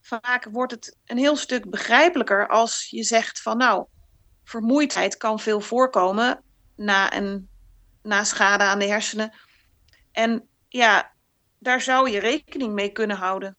Vaak 0.00 0.48
wordt 0.50 0.72
het 0.72 0.98
een 1.04 1.18
heel 1.18 1.36
stuk 1.36 1.70
begrijpelijker 1.70 2.48
als 2.48 2.86
je 2.90 3.02
zegt 3.02 3.42
van 3.42 3.56
nou, 3.56 3.86
vermoeidheid 4.44 5.16
kan 5.16 5.40
veel 5.40 5.60
voorkomen 5.60 6.44
na, 6.76 7.16
een, 7.16 7.48
na 8.02 8.24
schade 8.24 8.64
aan 8.64 8.78
de 8.78 8.86
hersenen. 8.86 9.36
En 10.12 10.48
ja, 10.68 11.14
daar 11.58 11.80
zou 11.80 12.10
je 12.10 12.18
rekening 12.18 12.72
mee 12.72 12.92
kunnen 12.92 13.16
houden. 13.16 13.56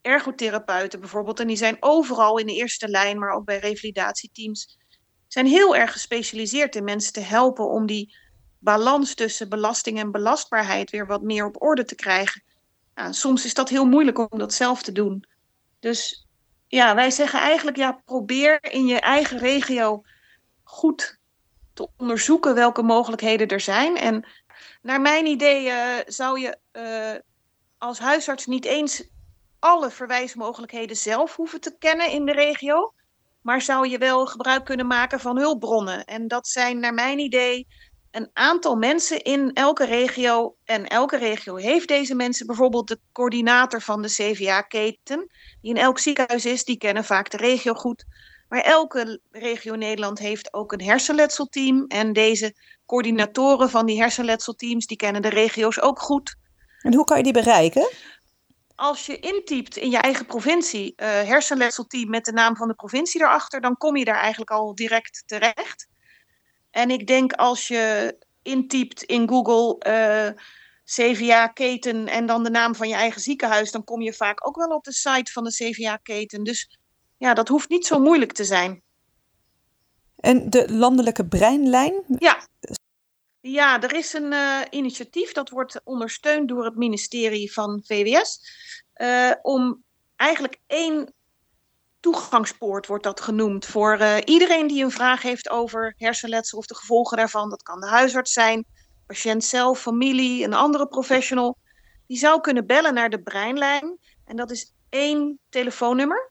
Ergotherapeuten 0.00 1.00
bijvoorbeeld, 1.00 1.40
en 1.40 1.46
die 1.46 1.56
zijn 1.56 1.76
overal 1.80 2.38
in 2.38 2.46
de 2.46 2.54
eerste 2.54 2.88
lijn, 2.88 3.18
maar 3.18 3.30
ook 3.30 3.44
bij 3.44 3.58
revalidatieteams, 3.58 4.78
zijn 5.26 5.46
heel 5.46 5.76
erg 5.76 5.92
gespecialiseerd 5.92 6.76
in 6.76 6.84
mensen 6.84 7.12
te 7.12 7.20
helpen 7.20 7.68
om 7.68 7.86
die 7.86 8.16
balans 8.58 9.14
tussen 9.14 9.48
belasting 9.48 9.98
en 9.98 10.10
belastbaarheid 10.10 10.90
weer 10.90 11.06
wat 11.06 11.22
meer 11.22 11.46
op 11.46 11.62
orde 11.62 11.84
te 11.84 11.94
krijgen. 11.94 12.42
Soms 13.10 13.44
is 13.44 13.54
dat 13.54 13.68
heel 13.68 13.86
moeilijk 13.86 14.32
om 14.32 14.38
dat 14.38 14.52
zelf 14.52 14.82
te 14.82 14.92
doen. 14.92 15.24
Dus 15.80 16.26
ja, 16.66 16.94
wij 16.94 17.10
zeggen 17.10 17.40
eigenlijk, 17.40 17.76
ja, 17.76 18.00
probeer 18.04 18.58
in 18.72 18.86
je 18.86 19.00
eigen 19.00 19.38
regio 19.38 20.02
goed 20.62 21.18
te 21.74 21.88
onderzoeken 21.96 22.54
welke 22.54 22.82
mogelijkheden 22.82 23.48
er 23.48 23.60
zijn. 23.60 23.96
En 23.96 24.26
naar 24.82 25.00
mijn 25.00 25.26
idee 25.26 25.66
uh, 25.66 25.96
zou 26.06 26.40
je 26.40 26.58
uh, 26.72 27.20
als 27.78 27.98
huisarts 27.98 28.46
niet 28.46 28.64
eens 28.64 29.04
alle 29.58 29.90
verwijsmogelijkheden 29.90 30.96
zelf 30.96 31.36
hoeven 31.36 31.60
te 31.60 31.76
kennen 31.78 32.10
in 32.10 32.24
de 32.24 32.32
regio. 32.32 32.92
Maar 33.42 33.62
zou 33.62 33.88
je 33.88 33.98
wel 33.98 34.26
gebruik 34.26 34.64
kunnen 34.64 34.86
maken 34.86 35.20
van 35.20 35.38
hulpbronnen. 35.38 36.04
En 36.04 36.28
dat 36.28 36.48
zijn 36.48 36.78
naar 36.78 36.94
mijn 36.94 37.18
idee 37.18 37.66
een 38.18 38.30
aantal 38.32 38.76
mensen 38.76 39.22
in 39.22 39.52
elke 39.52 39.84
regio. 39.84 40.56
En 40.64 40.86
elke 40.86 41.16
regio 41.16 41.56
heeft 41.56 41.88
deze 41.88 42.14
mensen. 42.14 42.46
Bijvoorbeeld 42.46 42.88
de 42.88 43.00
coördinator 43.12 43.82
van 43.82 44.02
de 44.02 44.08
CVA-keten, 44.08 45.30
die 45.60 45.70
in 45.70 45.76
elk 45.76 45.98
ziekenhuis 45.98 46.46
is, 46.46 46.64
die 46.64 46.78
kennen 46.78 47.04
vaak 47.04 47.30
de 47.30 47.36
regio 47.36 47.74
goed. 47.74 48.04
Maar 48.48 48.60
elke 48.60 49.20
regio 49.30 49.74
Nederland 49.74 50.18
heeft 50.18 50.54
ook 50.54 50.72
een 50.72 50.82
hersenletselteam. 50.82 51.84
En 51.86 52.12
deze 52.12 52.54
coördinatoren 52.86 53.70
van 53.70 53.86
die 53.86 54.00
hersenletselteams, 54.00 54.86
die 54.86 54.96
kennen 54.96 55.22
de 55.22 55.28
regio's 55.28 55.80
ook 55.80 55.98
goed. 56.00 56.36
En 56.82 56.94
hoe 56.94 57.04
kan 57.04 57.16
je 57.16 57.22
die 57.22 57.32
bereiken? 57.32 57.90
Als 58.74 59.06
je 59.06 59.18
intypt 59.18 59.76
in 59.76 59.90
je 59.90 59.98
eigen 59.98 60.26
provincie 60.26 60.92
uh, 60.96 61.06
hersenletselteam 61.06 62.10
met 62.10 62.24
de 62.24 62.32
naam 62.32 62.56
van 62.56 62.68
de 62.68 62.74
provincie 62.74 63.20
erachter, 63.20 63.60
dan 63.60 63.76
kom 63.76 63.96
je 63.96 64.04
daar 64.04 64.20
eigenlijk 64.20 64.50
al 64.50 64.74
direct 64.74 65.22
terecht. 65.26 65.88
En 66.78 66.90
ik 66.90 67.06
denk 67.06 67.32
als 67.32 67.68
je 67.68 68.16
intypt 68.42 69.02
in 69.02 69.28
Google 69.28 69.76
uh, 69.86 70.42
CVA-keten 70.84 72.06
en 72.06 72.26
dan 72.26 72.44
de 72.44 72.50
naam 72.50 72.74
van 72.74 72.88
je 72.88 72.94
eigen 72.94 73.20
ziekenhuis, 73.20 73.70
dan 73.70 73.84
kom 73.84 74.00
je 74.00 74.12
vaak 74.12 74.46
ook 74.46 74.56
wel 74.56 74.68
op 74.68 74.84
de 74.84 74.92
site 74.92 75.32
van 75.32 75.44
de 75.44 75.52
CVA-keten. 75.52 76.44
Dus 76.44 76.78
ja, 77.16 77.34
dat 77.34 77.48
hoeft 77.48 77.68
niet 77.68 77.86
zo 77.86 77.98
moeilijk 77.98 78.32
te 78.32 78.44
zijn. 78.44 78.82
En 80.16 80.50
de 80.50 80.72
landelijke 80.72 81.26
breinlijn? 81.26 82.04
Ja, 82.18 82.48
ja 83.40 83.82
er 83.82 83.94
is 83.94 84.12
een 84.12 84.32
uh, 84.32 84.60
initiatief 84.70 85.32
dat 85.32 85.50
wordt 85.50 85.80
ondersteund 85.84 86.48
door 86.48 86.64
het 86.64 86.76
ministerie 86.76 87.52
van 87.52 87.82
VWS. 87.86 88.40
Uh, 88.96 89.32
om 89.42 89.82
eigenlijk 90.16 90.60
één 90.66 91.14
toegangspoort 92.00 92.86
wordt 92.86 93.04
dat 93.04 93.20
genoemd 93.20 93.66
voor 93.66 93.98
uh, 94.00 94.16
iedereen 94.24 94.66
die 94.66 94.84
een 94.84 94.90
vraag 94.90 95.22
heeft 95.22 95.50
over 95.50 95.94
hersenletsel 95.96 96.58
of 96.58 96.66
de 96.66 96.74
gevolgen 96.74 97.16
daarvan. 97.16 97.50
Dat 97.50 97.62
kan 97.62 97.80
de 97.80 97.86
huisarts 97.86 98.32
zijn, 98.32 98.64
patiënt 99.06 99.44
zelf, 99.44 99.80
familie, 99.80 100.44
een 100.44 100.54
andere 100.54 100.86
professional. 100.86 101.58
Die 102.06 102.18
zou 102.18 102.40
kunnen 102.40 102.66
bellen 102.66 102.94
naar 102.94 103.10
de 103.10 103.22
breinlijn 103.22 103.98
en 104.24 104.36
dat 104.36 104.50
is 104.50 104.72
één 104.88 105.38
telefoonnummer. 105.48 106.30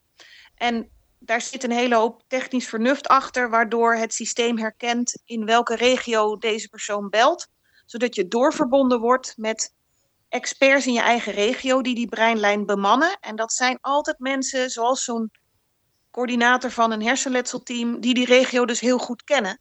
En 0.55 0.89
daar 1.19 1.41
zit 1.41 1.63
een 1.63 1.71
hele 1.71 1.95
hoop 1.95 2.23
technisch 2.27 2.67
vernuft 2.67 3.07
achter, 3.07 3.49
waardoor 3.49 3.95
het 3.95 4.13
systeem 4.13 4.57
herkent 4.57 5.21
in 5.25 5.45
welke 5.45 5.75
regio 5.75 6.37
deze 6.37 6.69
persoon 6.69 7.09
belt, 7.09 7.47
zodat 7.85 8.15
je 8.15 8.27
doorverbonden 8.27 8.99
wordt 8.99 9.33
met 9.37 9.75
experts 10.29 10.87
in 10.87 10.93
je 10.93 11.01
eigen 11.01 11.33
regio 11.33 11.81
die 11.81 11.95
die 11.95 12.07
breinlijn 12.07 12.65
bemannen. 12.65 13.17
En 13.19 13.35
dat 13.35 13.53
zijn 13.53 13.77
altijd 13.81 14.19
mensen 14.19 14.69
zoals 14.69 15.03
zo'n 15.03 15.31
coördinator 16.17 16.71
van 16.71 16.91
een 16.91 17.03
hersenletselteam, 17.03 17.99
die 17.99 18.13
die 18.13 18.25
regio 18.25 18.65
dus 18.65 18.79
heel 18.79 18.97
goed 18.97 19.23
kennen. 19.23 19.59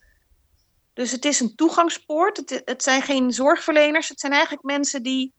Dus 0.93 1.11
het 1.11 1.25
is 1.25 1.41
een 1.41 1.55
toegangspoort. 1.55 2.37
Het, 2.37 2.63
het, 2.65 2.83
zijn 2.83 3.03
geen 3.03 3.33
zorgverleners. 3.33 4.09
Het 4.09 4.21
zijn 4.21 4.33
eigenlijk 4.33 4.63
mensen 4.63 5.03
die, 5.03 5.33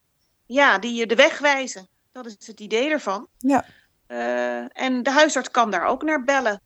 ja, 0.45 0.77
die 0.77 0.93
je 0.93 1.07
de 1.07 1.15
weg 1.15 1.39
wijzen. 1.39 1.87
Dat 2.11 2.25
is 2.25 2.47
het 2.47 2.59
idee 2.59 2.89
ervan. 2.89 3.27
Ja. 3.37 3.65
Uh, 4.07 4.81
en 4.81 5.03
de 5.03 5.11
huisarts 5.11 5.51
kan 5.51 5.71
daar 5.71 5.85
ook 5.85 6.03
naar 6.03 6.23
bellen. 6.23 6.61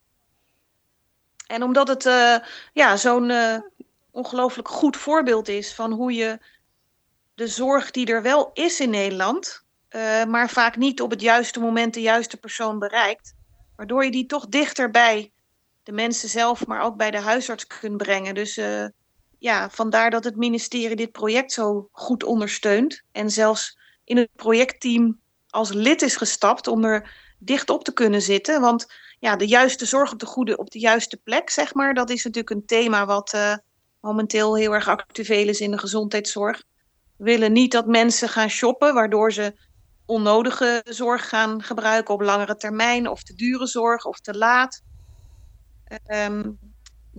En 1.47 1.63
omdat 1.63 1.87
het 1.87 2.05
uh, 2.05 2.35
ja, 2.73 2.97
zo'n 2.97 3.29
uh, 3.29 3.57
ongelooflijk 4.11 4.67
goed 4.67 4.97
voorbeeld 4.97 5.47
is 5.47 5.73
van 5.73 5.91
hoe 5.91 6.13
je 6.13 6.39
de 7.35 7.47
zorg 7.47 7.91
die 7.91 8.05
er 8.05 8.21
wel 8.21 8.49
is 8.53 8.79
in 8.79 8.89
Nederland, 8.89 9.63
maar 10.27 10.49
vaak 10.49 10.75
niet 10.75 11.01
op 11.01 11.09
het 11.09 11.21
juiste 11.21 11.59
moment 11.59 11.93
de 11.93 12.01
juiste 12.01 12.37
persoon 12.37 12.79
bereikt, 12.79 13.33
waardoor 13.81 14.05
je 14.05 14.11
die 14.11 14.25
toch 14.25 14.47
dichter 14.47 14.91
bij 14.91 15.31
de 15.83 15.91
mensen 15.91 16.29
zelf, 16.29 16.67
maar 16.67 16.81
ook 16.81 16.97
bij 16.97 17.11
de 17.11 17.19
huisarts 17.19 17.67
kunt 17.67 17.97
brengen. 17.97 18.33
Dus 18.33 18.57
uh, 18.57 18.85
ja, 19.37 19.69
vandaar 19.69 20.09
dat 20.09 20.23
het 20.23 20.35
ministerie 20.35 20.95
dit 20.95 21.11
project 21.11 21.51
zo 21.51 21.89
goed 21.91 22.23
ondersteunt. 22.23 23.03
En 23.11 23.29
zelfs 23.29 23.77
in 24.03 24.17
het 24.17 24.29
projectteam 24.35 25.19
als 25.49 25.71
lid 25.71 26.01
is 26.01 26.15
gestapt 26.15 26.67
om 26.67 26.83
er 26.83 27.33
dicht 27.39 27.69
op 27.69 27.83
te 27.83 27.93
kunnen 27.93 28.21
zitten. 28.21 28.61
Want 28.61 28.85
ja, 29.19 29.35
de 29.35 29.47
juiste 29.47 29.85
zorg 29.85 30.11
op 30.11 30.19
de 30.19 30.25
goede, 30.25 30.57
op 30.57 30.71
de 30.71 30.79
juiste 30.79 31.17
plek, 31.17 31.49
zeg 31.49 31.73
maar, 31.73 31.93
dat 31.93 32.09
is 32.09 32.23
natuurlijk 32.23 32.55
een 32.55 32.65
thema 32.65 33.05
wat 33.05 33.33
uh, 33.33 33.55
momenteel 33.99 34.55
heel 34.55 34.73
erg 34.73 34.87
actueel 34.87 35.47
is 35.47 35.59
in 35.59 35.71
de 35.71 35.77
gezondheidszorg. 35.77 36.63
We 37.17 37.23
willen 37.23 37.51
niet 37.51 37.71
dat 37.71 37.85
mensen 37.85 38.29
gaan 38.29 38.49
shoppen, 38.49 38.93
waardoor 38.93 39.33
ze 39.33 39.53
onnodige 40.11 40.81
zorg 40.89 41.29
gaan 41.29 41.63
gebruiken 41.63 42.13
op 42.13 42.21
langere 42.21 42.55
termijn, 42.55 43.07
of 43.07 43.23
te 43.23 43.35
dure 43.35 43.67
zorg, 43.67 44.05
of 44.05 44.19
te 44.19 44.37
laat. 44.37 44.81
Um, 46.07 46.59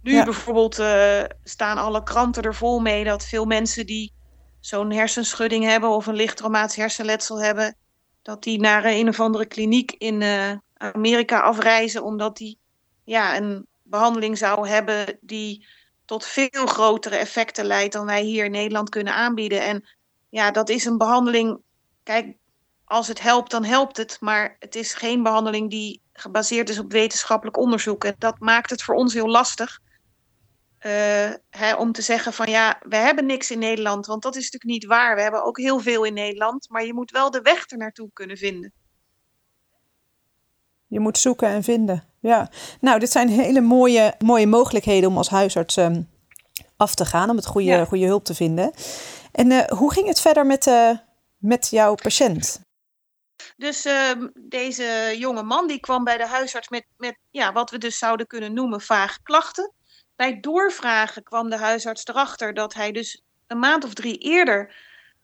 nu 0.02 0.12
ja. 0.12 0.24
bijvoorbeeld 0.24 0.78
uh, 0.78 1.22
staan 1.44 1.78
alle 1.78 2.02
kranten 2.02 2.42
er 2.42 2.54
vol 2.54 2.80
mee 2.80 3.04
dat 3.04 3.26
veel 3.26 3.44
mensen 3.44 3.86
die 3.86 4.12
zo'n 4.60 4.92
hersenschudding 4.92 5.64
hebben 5.64 5.90
of 5.90 6.06
een 6.06 6.14
licht 6.14 6.36
traumatisch 6.36 6.76
hersenletsel 6.76 7.42
hebben, 7.42 7.76
dat 8.22 8.42
die 8.42 8.60
naar 8.60 8.84
een 8.84 9.08
of 9.08 9.20
andere 9.20 9.46
kliniek 9.46 9.92
in 9.98 10.20
uh, 10.20 10.52
Amerika 10.76 11.40
afreizen 11.40 12.02
omdat 12.02 12.36
die 12.36 12.58
ja, 13.04 13.36
een 13.36 13.66
behandeling 13.82 14.38
zou 14.38 14.68
hebben 14.68 15.18
die 15.20 15.66
tot 16.04 16.24
veel 16.26 16.66
grotere 16.66 17.16
effecten 17.16 17.64
leidt 17.64 17.92
dan 17.92 18.06
wij 18.06 18.22
hier 18.22 18.44
in 18.44 18.50
Nederland 18.50 18.88
kunnen 18.88 19.14
aanbieden. 19.14 19.62
En 19.62 19.88
ja, 20.28 20.50
dat 20.50 20.68
is 20.68 20.84
een 20.84 20.98
behandeling. 20.98 21.60
Kijk, 22.02 22.36
als 22.92 23.08
het 23.08 23.20
helpt, 23.20 23.50
dan 23.50 23.64
helpt 23.64 23.96
het. 23.96 24.16
Maar 24.20 24.56
het 24.58 24.74
is 24.74 24.94
geen 24.94 25.22
behandeling 25.22 25.70
die 25.70 26.02
gebaseerd 26.12 26.68
is 26.68 26.78
op 26.78 26.92
wetenschappelijk 26.92 27.58
onderzoek. 27.58 28.04
En 28.04 28.14
dat 28.18 28.38
maakt 28.38 28.70
het 28.70 28.82
voor 28.82 28.94
ons 28.94 29.14
heel 29.14 29.28
lastig. 29.28 29.80
Uh, 30.86 30.92
hè, 31.50 31.74
om 31.74 31.92
te 31.92 32.02
zeggen 32.02 32.32
van 32.32 32.50
ja, 32.50 32.80
we 32.88 32.96
hebben 32.96 33.26
niks 33.26 33.50
in 33.50 33.58
Nederland. 33.58 34.06
Want 34.06 34.22
dat 34.22 34.36
is 34.36 34.50
natuurlijk 34.50 34.80
niet 34.80 34.84
waar. 34.84 35.16
We 35.16 35.22
hebben 35.22 35.44
ook 35.44 35.58
heel 35.58 35.78
veel 35.78 36.04
in 36.04 36.14
Nederland. 36.14 36.68
Maar 36.68 36.84
je 36.84 36.94
moet 36.94 37.10
wel 37.10 37.30
de 37.30 37.40
weg 37.40 37.70
er 37.70 37.78
naartoe 37.78 38.10
kunnen 38.12 38.36
vinden. 38.36 38.72
Je 40.86 41.00
moet 41.00 41.18
zoeken 41.18 41.48
en 41.48 41.62
vinden. 41.62 42.04
Ja, 42.20 42.50
nou, 42.80 42.98
dit 42.98 43.10
zijn 43.10 43.28
hele 43.28 43.60
mooie, 43.60 44.14
mooie 44.18 44.46
mogelijkheden 44.46 45.08
om 45.08 45.16
als 45.16 45.28
huisarts 45.28 45.76
um, 45.76 46.08
af 46.76 46.94
te 46.94 47.04
gaan. 47.04 47.30
Om 47.30 47.36
het 47.36 47.46
goede, 47.46 47.66
ja. 47.66 47.84
goede 47.84 48.06
hulp 48.06 48.24
te 48.24 48.34
vinden. 48.34 48.72
En 49.32 49.50
uh, 49.50 49.64
hoe 49.64 49.92
ging 49.92 50.06
het 50.06 50.20
verder 50.20 50.46
met, 50.46 50.66
uh, 50.66 50.90
met 51.38 51.68
jouw 51.70 51.94
patiënt? 51.94 52.60
Dus 53.56 53.86
uh, 53.86 54.10
deze 54.34 55.14
jonge 55.18 55.42
man 55.42 55.66
die 55.66 55.80
kwam 55.80 56.04
bij 56.04 56.16
de 56.16 56.26
huisarts 56.26 56.68
met, 56.68 56.86
met 56.96 57.18
ja, 57.30 57.52
wat 57.52 57.70
we 57.70 57.78
dus 57.78 57.98
zouden 57.98 58.26
kunnen 58.26 58.52
noemen 58.52 58.80
vage 58.80 59.22
klachten. 59.22 59.72
Bij 60.16 60.40
doorvragen 60.40 61.22
kwam 61.22 61.50
de 61.50 61.56
huisarts 61.56 62.06
erachter 62.06 62.54
dat 62.54 62.74
hij 62.74 62.92
dus 62.92 63.22
een 63.46 63.58
maand 63.58 63.84
of 63.84 63.94
drie 63.94 64.18
eerder 64.18 64.74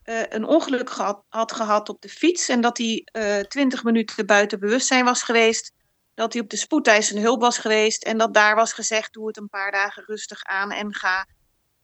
uh, 0.05 0.23
een 0.29 0.45
ongeluk 0.45 0.91
gehad, 0.91 1.25
had 1.29 1.53
gehad 1.53 1.89
op 1.89 2.01
de 2.01 2.09
fiets. 2.09 2.49
En 2.49 2.61
dat 2.61 2.79
hij 2.79 3.07
uh, 3.13 3.39
twintig 3.39 3.85
minuten 3.85 4.27
buiten 4.27 4.61
bewustzijn 4.61 5.05
was 5.05 5.23
geweest. 5.23 5.73
Dat 6.15 6.33
hij 6.33 6.43
op 6.43 6.51
de 6.51 6.57
spoedeisende 6.57 7.21
hulp 7.21 7.41
was 7.41 7.59
geweest. 7.59 8.05
En 8.05 8.19
dat 8.19 8.35
daar 8.35 8.55
was 8.55 8.73
gezegd, 8.73 9.13
doe 9.13 9.27
het 9.27 9.37
een 9.37 9.49
paar 9.49 9.71
dagen 9.71 10.05
rustig 10.05 10.43
aan 10.43 10.71
en 10.71 10.95
ga 10.95 11.27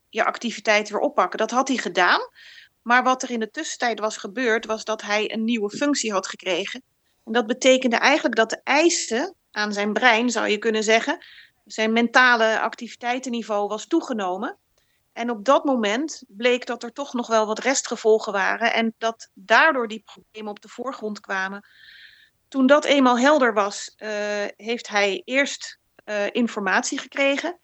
je 0.08 0.24
activiteit 0.24 0.88
weer 0.90 1.00
oppakken. 1.00 1.38
Dat 1.38 1.50
had 1.50 1.68
hij 1.68 1.76
gedaan. 1.76 2.20
Maar 2.84 3.02
wat 3.02 3.22
er 3.22 3.30
in 3.30 3.40
de 3.40 3.50
tussentijd 3.50 4.00
was 4.00 4.16
gebeurd, 4.16 4.66
was 4.66 4.84
dat 4.84 5.02
hij 5.02 5.32
een 5.32 5.44
nieuwe 5.44 5.70
functie 5.70 6.12
had 6.12 6.26
gekregen. 6.26 6.82
En 7.24 7.32
dat 7.32 7.46
betekende 7.46 7.96
eigenlijk 7.96 8.36
dat 8.36 8.50
de 8.50 8.60
eisen 8.64 9.34
aan 9.50 9.72
zijn 9.72 9.92
brein, 9.92 10.30
zou 10.30 10.48
je 10.48 10.58
kunnen 10.58 10.84
zeggen, 10.84 11.24
zijn 11.64 11.92
mentale 11.92 12.60
activiteitenniveau 12.60 13.68
was 13.68 13.86
toegenomen. 13.86 14.58
En 15.12 15.30
op 15.30 15.44
dat 15.44 15.64
moment 15.64 16.22
bleek 16.28 16.66
dat 16.66 16.82
er 16.82 16.92
toch 16.92 17.12
nog 17.12 17.26
wel 17.26 17.46
wat 17.46 17.58
restgevolgen 17.58 18.32
waren 18.32 18.72
en 18.72 18.94
dat 18.98 19.30
daardoor 19.34 19.88
die 19.88 20.02
problemen 20.04 20.50
op 20.50 20.60
de 20.60 20.68
voorgrond 20.68 21.20
kwamen. 21.20 21.66
Toen 22.48 22.66
dat 22.66 22.84
eenmaal 22.84 23.18
helder 23.18 23.54
was, 23.54 23.94
uh, 23.96 24.10
heeft 24.56 24.88
hij 24.88 25.22
eerst 25.24 25.78
uh, 26.04 26.26
informatie 26.32 26.98
gekregen, 26.98 27.58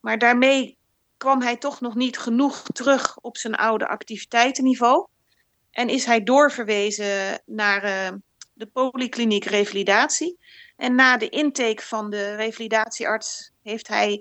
maar 0.00 0.18
daarmee 0.18 0.78
kwam 1.22 1.42
hij 1.42 1.56
toch 1.56 1.80
nog 1.80 1.94
niet 1.94 2.18
genoeg 2.18 2.62
terug 2.72 3.18
op 3.20 3.36
zijn 3.36 3.54
oude 3.54 3.88
activiteitenniveau. 3.88 5.06
En 5.70 5.88
is 5.88 6.04
hij 6.04 6.22
doorverwezen 6.22 7.42
naar 7.46 7.84
uh, 7.84 8.18
de 8.52 8.66
polykliniek 8.66 9.44
revalidatie. 9.44 10.38
En 10.76 10.94
na 10.94 11.16
de 11.16 11.28
intake 11.28 11.82
van 11.82 12.10
de 12.10 12.34
revalidatiearts 12.34 13.52
heeft 13.62 13.88
hij, 13.88 14.12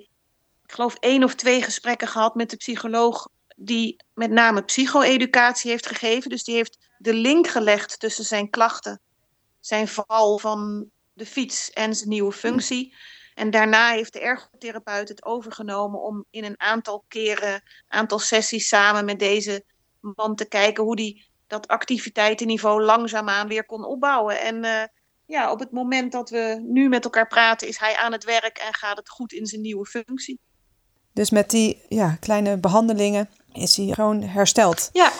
ik 0.65 0.71
geloof, 0.71 0.95
één 0.95 1.23
of 1.23 1.35
twee 1.35 1.61
gesprekken 1.61 2.07
gehad 2.07 2.35
met 2.35 2.49
de 2.49 2.55
psycholoog 2.55 3.29
die 3.55 4.03
met 4.13 4.31
name 4.31 4.63
psycho-educatie 4.63 5.71
heeft 5.71 5.87
gegeven. 5.87 6.29
Dus 6.29 6.43
die 6.43 6.55
heeft 6.55 6.77
de 6.97 7.13
link 7.13 7.47
gelegd 7.47 7.99
tussen 7.99 8.25
zijn 8.25 8.49
klachten, 8.49 9.01
zijn 9.59 9.87
val 9.87 10.37
van 10.37 10.89
de 11.13 11.25
fiets 11.25 11.69
en 11.69 11.95
zijn 11.95 12.09
nieuwe 12.09 12.31
functie. 12.31 12.95
En 13.41 13.49
daarna 13.49 13.91
heeft 13.91 14.13
de 14.13 14.19
ergotherapeut 14.19 15.09
het 15.09 15.25
overgenomen 15.25 16.01
om 16.01 16.25
in 16.29 16.43
een 16.43 16.59
aantal 16.59 17.03
keren, 17.07 17.63
aantal 17.87 18.19
sessies 18.19 18.67
samen 18.67 19.05
met 19.05 19.19
deze 19.19 19.63
man 19.99 20.35
te 20.35 20.45
kijken 20.45 20.83
hoe 20.83 20.95
die 20.95 21.29
dat 21.47 21.67
activiteitenniveau 21.67 22.83
langzaamaan 22.83 23.47
weer 23.47 23.65
kon 23.65 23.85
opbouwen. 23.85 24.41
En 24.41 24.63
uh, 24.63 24.83
ja, 25.25 25.51
op 25.51 25.59
het 25.59 25.71
moment 25.71 26.11
dat 26.11 26.29
we 26.29 26.65
nu 26.67 26.89
met 26.89 27.03
elkaar 27.03 27.27
praten, 27.27 27.67
is 27.67 27.79
hij 27.79 27.97
aan 27.97 28.11
het 28.11 28.23
werk 28.23 28.57
en 28.57 28.73
gaat 28.73 28.97
het 28.97 29.09
goed 29.09 29.33
in 29.33 29.45
zijn 29.45 29.61
nieuwe 29.61 29.85
functie. 29.85 30.39
Dus 31.13 31.29
met 31.29 31.49
die 31.49 31.85
ja, 31.89 32.17
kleine 32.19 32.57
behandelingen 32.57 33.29
is 33.53 33.77
hij 33.77 33.87
gewoon 33.87 34.21
hersteld. 34.21 34.89
Ja. 34.93 35.11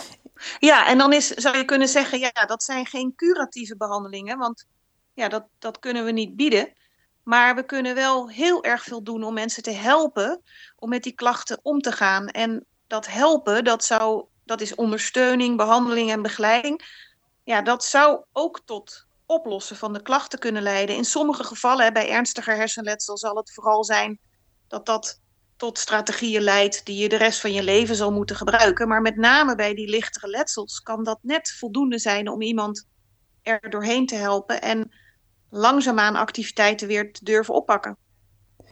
ja, 0.58 0.86
en 0.86 0.98
dan 0.98 1.12
is, 1.12 1.28
zou 1.28 1.56
je 1.56 1.64
kunnen 1.64 1.88
zeggen, 1.88 2.18
ja, 2.18 2.46
dat 2.46 2.62
zijn 2.62 2.86
geen 2.86 3.14
curatieve 3.14 3.76
behandelingen, 3.76 4.38
want 4.38 4.66
ja, 5.14 5.28
dat, 5.28 5.44
dat 5.58 5.78
kunnen 5.78 6.04
we 6.04 6.12
niet 6.12 6.36
bieden. 6.36 6.72
Maar 7.22 7.54
we 7.54 7.64
kunnen 7.64 7.94
wel 7.94 8.28
heel 8.28 8.64
erg 8.64 8.82
veel 8.82 9.02
doen 9.02 9.24
om 9.24 9.34
mensen 9.34 9.62
te 9.62 9.70
helpen 9.70 10.42
om 10.76 10.88
met 10.88 11.02
die 11.02 11.12
klachten 11.12 11.58
om 11.62 11.80
te 11.80 11.92
gaan. 11.92 12.26
En 12.26 12.64
dat 12.86 13.06
helpen, 13.06 13.64
dat, 13.64 13.84
zou, 13.84 14.24
dat 14.44 14.60
is 14.60 14.74
ondersteuning, 14.74 15.56
behandeling 15.56 16.10
en 16.10 16.22
begeleiding. 16.22 17.00
Ja, 17.44 17.62
dat 17.62 17.84
zou 17.84 18.24
ook 18.32 18.60
tot 18.64 19.06
oplossen 19.26 19.76
van 19.76 19.92
de 19.92 20.02
klachten 20.02 20.38
kunnen 20.38 20.62
leiden. 20.62 20.96
In 20.96 21.04
sommige 21.04 21.44
gevallen, 21.44 21.92
bij 21.92 22.08
ernstiger 22.08 22.56
hersenletsel, 22.56 23.18
zal 23.18 23.36
het 23.36 23.52
vooral 23.52 23.84
zijn 23.84 24.18
dat 24.68 24.86
dat 24.86 25.20
tot 25.56 25.78
strategieën 25.78 26.42
leidt 26.42 26.86
die 26.86 26.96
je 26.96 27.08
de 27.08 27.16
rest 27.16 27.40
van 27.40 27.52
je 27.52 27.62
leven 27.62 27.96
zal 27.96 28.12
moeten 28.12 28.36
gebruiken. 28.36 28.88
Maar 28.88 29.02
met 29.02 29.16
name 29.16 29.54
bij 29.54 29.74
die 29.74 29.88
lichtere 29.88 30.28
letsels 30.28 30.80
kan 30.80 31.04
dat 31.04 31.18
net 31.22 31.50
voldoende 31.58 31.98
zijn 31.98 32.28
om 32.28 32.42
iemand 32.42 32.86
er 33.42 33.70
doorheen 33.70 34.06
te 34.06 34.14
helpen 34.14 34.62
en 34.62 34.90
langzaamaan 35.54 36.16
activiteiten 36.16 36.88
weer 36.88 37.12
te 37.12 37.24
durven 37.24 37.54
oppakken. 37.54 37.96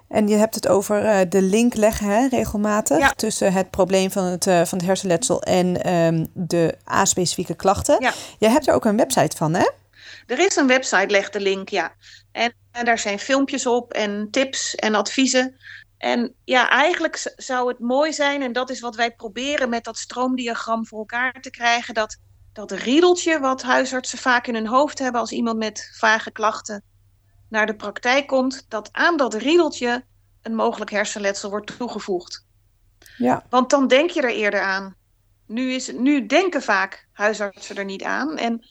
En 0.09 0.29
je 0.29 0.37
hebt 0.37 0.55
het 0.55 0.69
over 0.69 1.05
uh, 1.05 1.21
de 1.29 1.43
link 1.43 1.75
leggen 1.75 2.07
hè, 2.07 2.29
regelmatig 2.29 3.13
tussen 3.13 3.53
het 3.53 3.71
probleem 3.71 4.11
van 4.11 4.25
het, 4.25 4.47
uh, 4.47 4.65
van 4.65 4.79
het 4.79 4.87
hersenletsel 4.87 5.43
en 5.43 5.95
um, 5.95 6.27
de 6.35 6.77
A-specifieke 6.91 7.55
klachten. 7.55 7.97
Ja. 8.01 8.13
Je 8.39 8.49
hebt 8.49 8.69
er 8.69 8.75
ook 8.75 8.85
een 8.85 8.97
website 8.97 9.37
van, 9.37 9.55
hè? 9.55 9.71
Er 10.27 10.39
is 10.39 10.57
een 10.57 10.67
website, 10.67 11.07
leg 11.07 11.31
de 11.31 11.41
link, 11.41 11.69
ja. 11.69 11.93
En, 12.33 12.53
en 12.73 12.85
daar 12.85 12.99
zijn 12.99 13.19
filmpjes 13.19 13.67
op 13.67 13.93
en 13.93 14.29
tips 14.31 14.75
en 14.75 14.95
adviezen. 14.95 15.57
En 15.99 16.35
ja, 16.45 16.71
eigenlijk 16.71 17.33
zou 17.37 17.69
het 17.69 17.79
mooi 17.79 18.13
zijn, 18.13 18.43
en 18.43 18.53
dat 18.53 18.71
is 18.71 18.81
wat 18.81 18.97
wij 18.97 19.11
proberen 19.11 19.69
met 19.69 19.85
dat 19.85 19.99
stroomdiagram 19.99 20.87
voor 20.87 20.99
elkaar 20.99 21.41
te 21.41 21.51
krijgen, 21.51 21.95
dat 21.95 22.17
dat 22.53 22.71
riedeltje 22.71 23.41
wat 23.41 23.63
huisartsen 23.63 24.19
vaak 24.19 24.47
in 24.47 24.55
hun 24.55 24.67
hoofd 24.67 24.99
hebben 24.99 25.21
als 25.21 25.33
iemand 25.33 25.59
met 25.59 25.91
vage 25.99 26.31
klachten 26.31 26.83
naar 27.49 27.67
de 27.67 27.77
praktijk 27.77 28.27
komt, 28.27 28.67
dat 28.69 28.89
aan 28.93 29.17
dat 29.17 29.35
riedeltje 29.35 30.05
een 30.43 30.55
mogelijk 30.55 30.91
hersenletsel 30.91 31.51
wordt 31.51 31.77
toegevoegd. 31.79 32.47
Ja. 33.17 33.47
Want 33.51 33.71
dan 33.71 33.89
denk 33.89 34.11
je 34.11 34.23
er 34.23 34.35
eerder 34.35 34.61
aan. 34.61 34.97
Nu, 35.47 35.73
is, 35.73 35.93
nu 35.93 36.27
denken 36.27 36.63
vaak 36.63 37.09
huisartsen 37.13 37.77
er 37.77 37.85
niet 37.85 38.03
aan. 38.03 38.37
En 38.37 38.67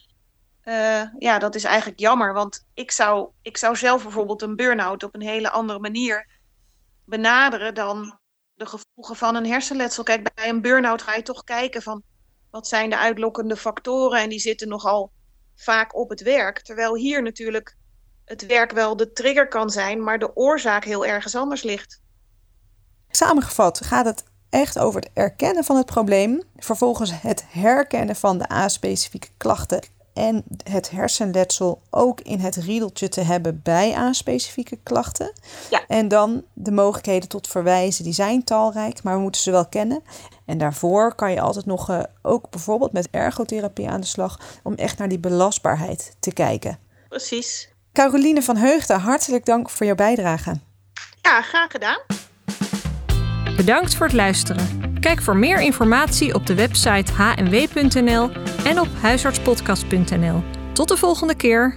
uh, 0.63 1.03
ja, 1.17 1.39
dat 1.39 1.55
is 1.55 1.63
eigenlijk 1.63 1.99
jammer, 1.99 2.33
want 2.33 2.65
ik 2.73 2.91
zou, 2.91 3.29
ik 3.41 3.57
zou 3.57 3.75
zelf 3.75 4.03
bijvoorbeeld 4.03 4.41
een 4.41 4.55
burn-out 4.55 5.03
op 5.03 5.15
een 5.15 5.21
hele 5.21 5.49
andere 5.49 5.79
manier 5.79 6.27
benaderen 7.05 7.73
dan 7.73 8.19
de 8.53 8.65
gevolgen 8.65 9.15
van 9.15 9.35
een 9.35 9.45
hersenletsel. 9.45 10.03
Kijk, 10.03 10.33
bij 10.33 10.49
een 10.49 10.61
burn-out 10.61 11.01
ga 11.01 11.15
je 11.15 11.21
toch 11.21 11.43
kijken 11.43 11.81
van 11.81 12.03
wat 12.51 12.67
zijn 12.67 12.89
de 12.89 12.97
uitlokkende 12.97 13.55
factoren 13.55 14.21
en 14.21 14.29
die 14.29 14.39
zitten 14.39 14.67
nogal 14.67 15.11
vaak 15.55 15.95
op 15.95 16.09
het 16.09 16.21
werk. 16.21 16.61
Terwijl 16.61 16.95
hier 16.95 17.21
natuurlijk 17.21 17.77
het 18.25 18.45
werk 18.45 18.71
wel 18.71 18.97
de 18.97 19.11
trigger 19.11 19.47
kan 19.47 19.69
zijn, 19.69 20.03
maar 20.03 20.19
de 20.19 20.35
oorzaak 20.35 20.83
heel 20.83 21.05
ergens 21.05 21.35
anders 21.35 21.63
ligt. 21.63 22.01
Samengevat 23.09 23.85
gaat 23.85 24.05
het 24.05 24.23
echt 24.49 24.79
over 24.79 24.99
het 25.01 25.09
erkennen 25.13 25.63
van 25.63 25.75
het 25.75 25.85
probleem, 25.85 26.43
vervolgens 26.55 27.21
het 27.21 27.45
herkennen 27.47 28.15
van 28.15 28.37
de 28.37 28.51
A-specifieke 28.51 29.27
klachten 29.37 29.98
en 30.19 30.43
het 30.63 30.89
hersenletsel 30.89 31.81
ook 31.89 32.21
in 32.21 32.39
het 32.39 32.55
riedeltje 32.55 33.09
te 33.09 33.21
hebben 33.21 33.59
bij 33.63 33.95
A-specifieke 33.95 34.77
klachten. 34.83 35.33
Ja. 35.69 35.83
En 35.87 36.07
dan 36.07 36.43
de 36.53 36.71
mogelijkheden 36.71 37.29
tot 37.29 37.47
verwijzen, 37.47 38.03
die 38.03 38.13
zijn 38.13 38.43
talrijk, 38.43 39.03
maar 39.03 39.15
we 39.15 39.21
moeten 39.21 39.41
ze 39.41 39.51
wel 39.51 39.65
kennen. 39.65 40.01
En 40.45 40.57
daarvoor 40.57 41.15
kan 41.15 41.31
je 41.31 41.41
altijd 41.41 41.65
nog 41.65 41.89
uh, 41.89 41.99
ook 42.21 42.49
bijvoorbeeld 42.49 42.91
met 42.91 43.07
ergotherapie 43.11 43.89
aan 43.89 44.01
de 44.01 44.07
slag 44.07 44.39
om 44.63 44.73
echt 44.73 44.97
naar 44.97 45.09
die 45.09 45.19
belastbaarheid 45.19 46.15
te 46.19 46.33
kijken. 46.33 46.79
Precies. 47.09 47.69
Caroline 47.93 48.41
van 48.41 48.57
Heugden, 48.57 48.99
hartelijk 48.99 49.45
dank 49.45 49.69
voor 49.69 49.85
jouw 49.85 49.95
bijdrage. 49.95 50.59
Ja, 51.21 51.41
graag 51.41 51.71
gedaan. 51.71 51.99
Bedankt 53.55 53.95
voor 53.95 54.05
het 54.05 54.15
luisteren. 54.15 54.88
Kijk 54.99 55.21
voor 55.21 55.37
meer 55.37 55.61
informatie 55.61 56.33
op 56.33 56.45
de 56.45 56.55
website 56.55 57.11
hnw.nl 57.13 58.29
en 58.65 58.79
op 58.79 58.87
huisartspodcast.nl. 59.01 60.43
Tot 60.73 60.87
de 60.87 60.97
volgende 60.97 61.35
keer. 61.35 61.75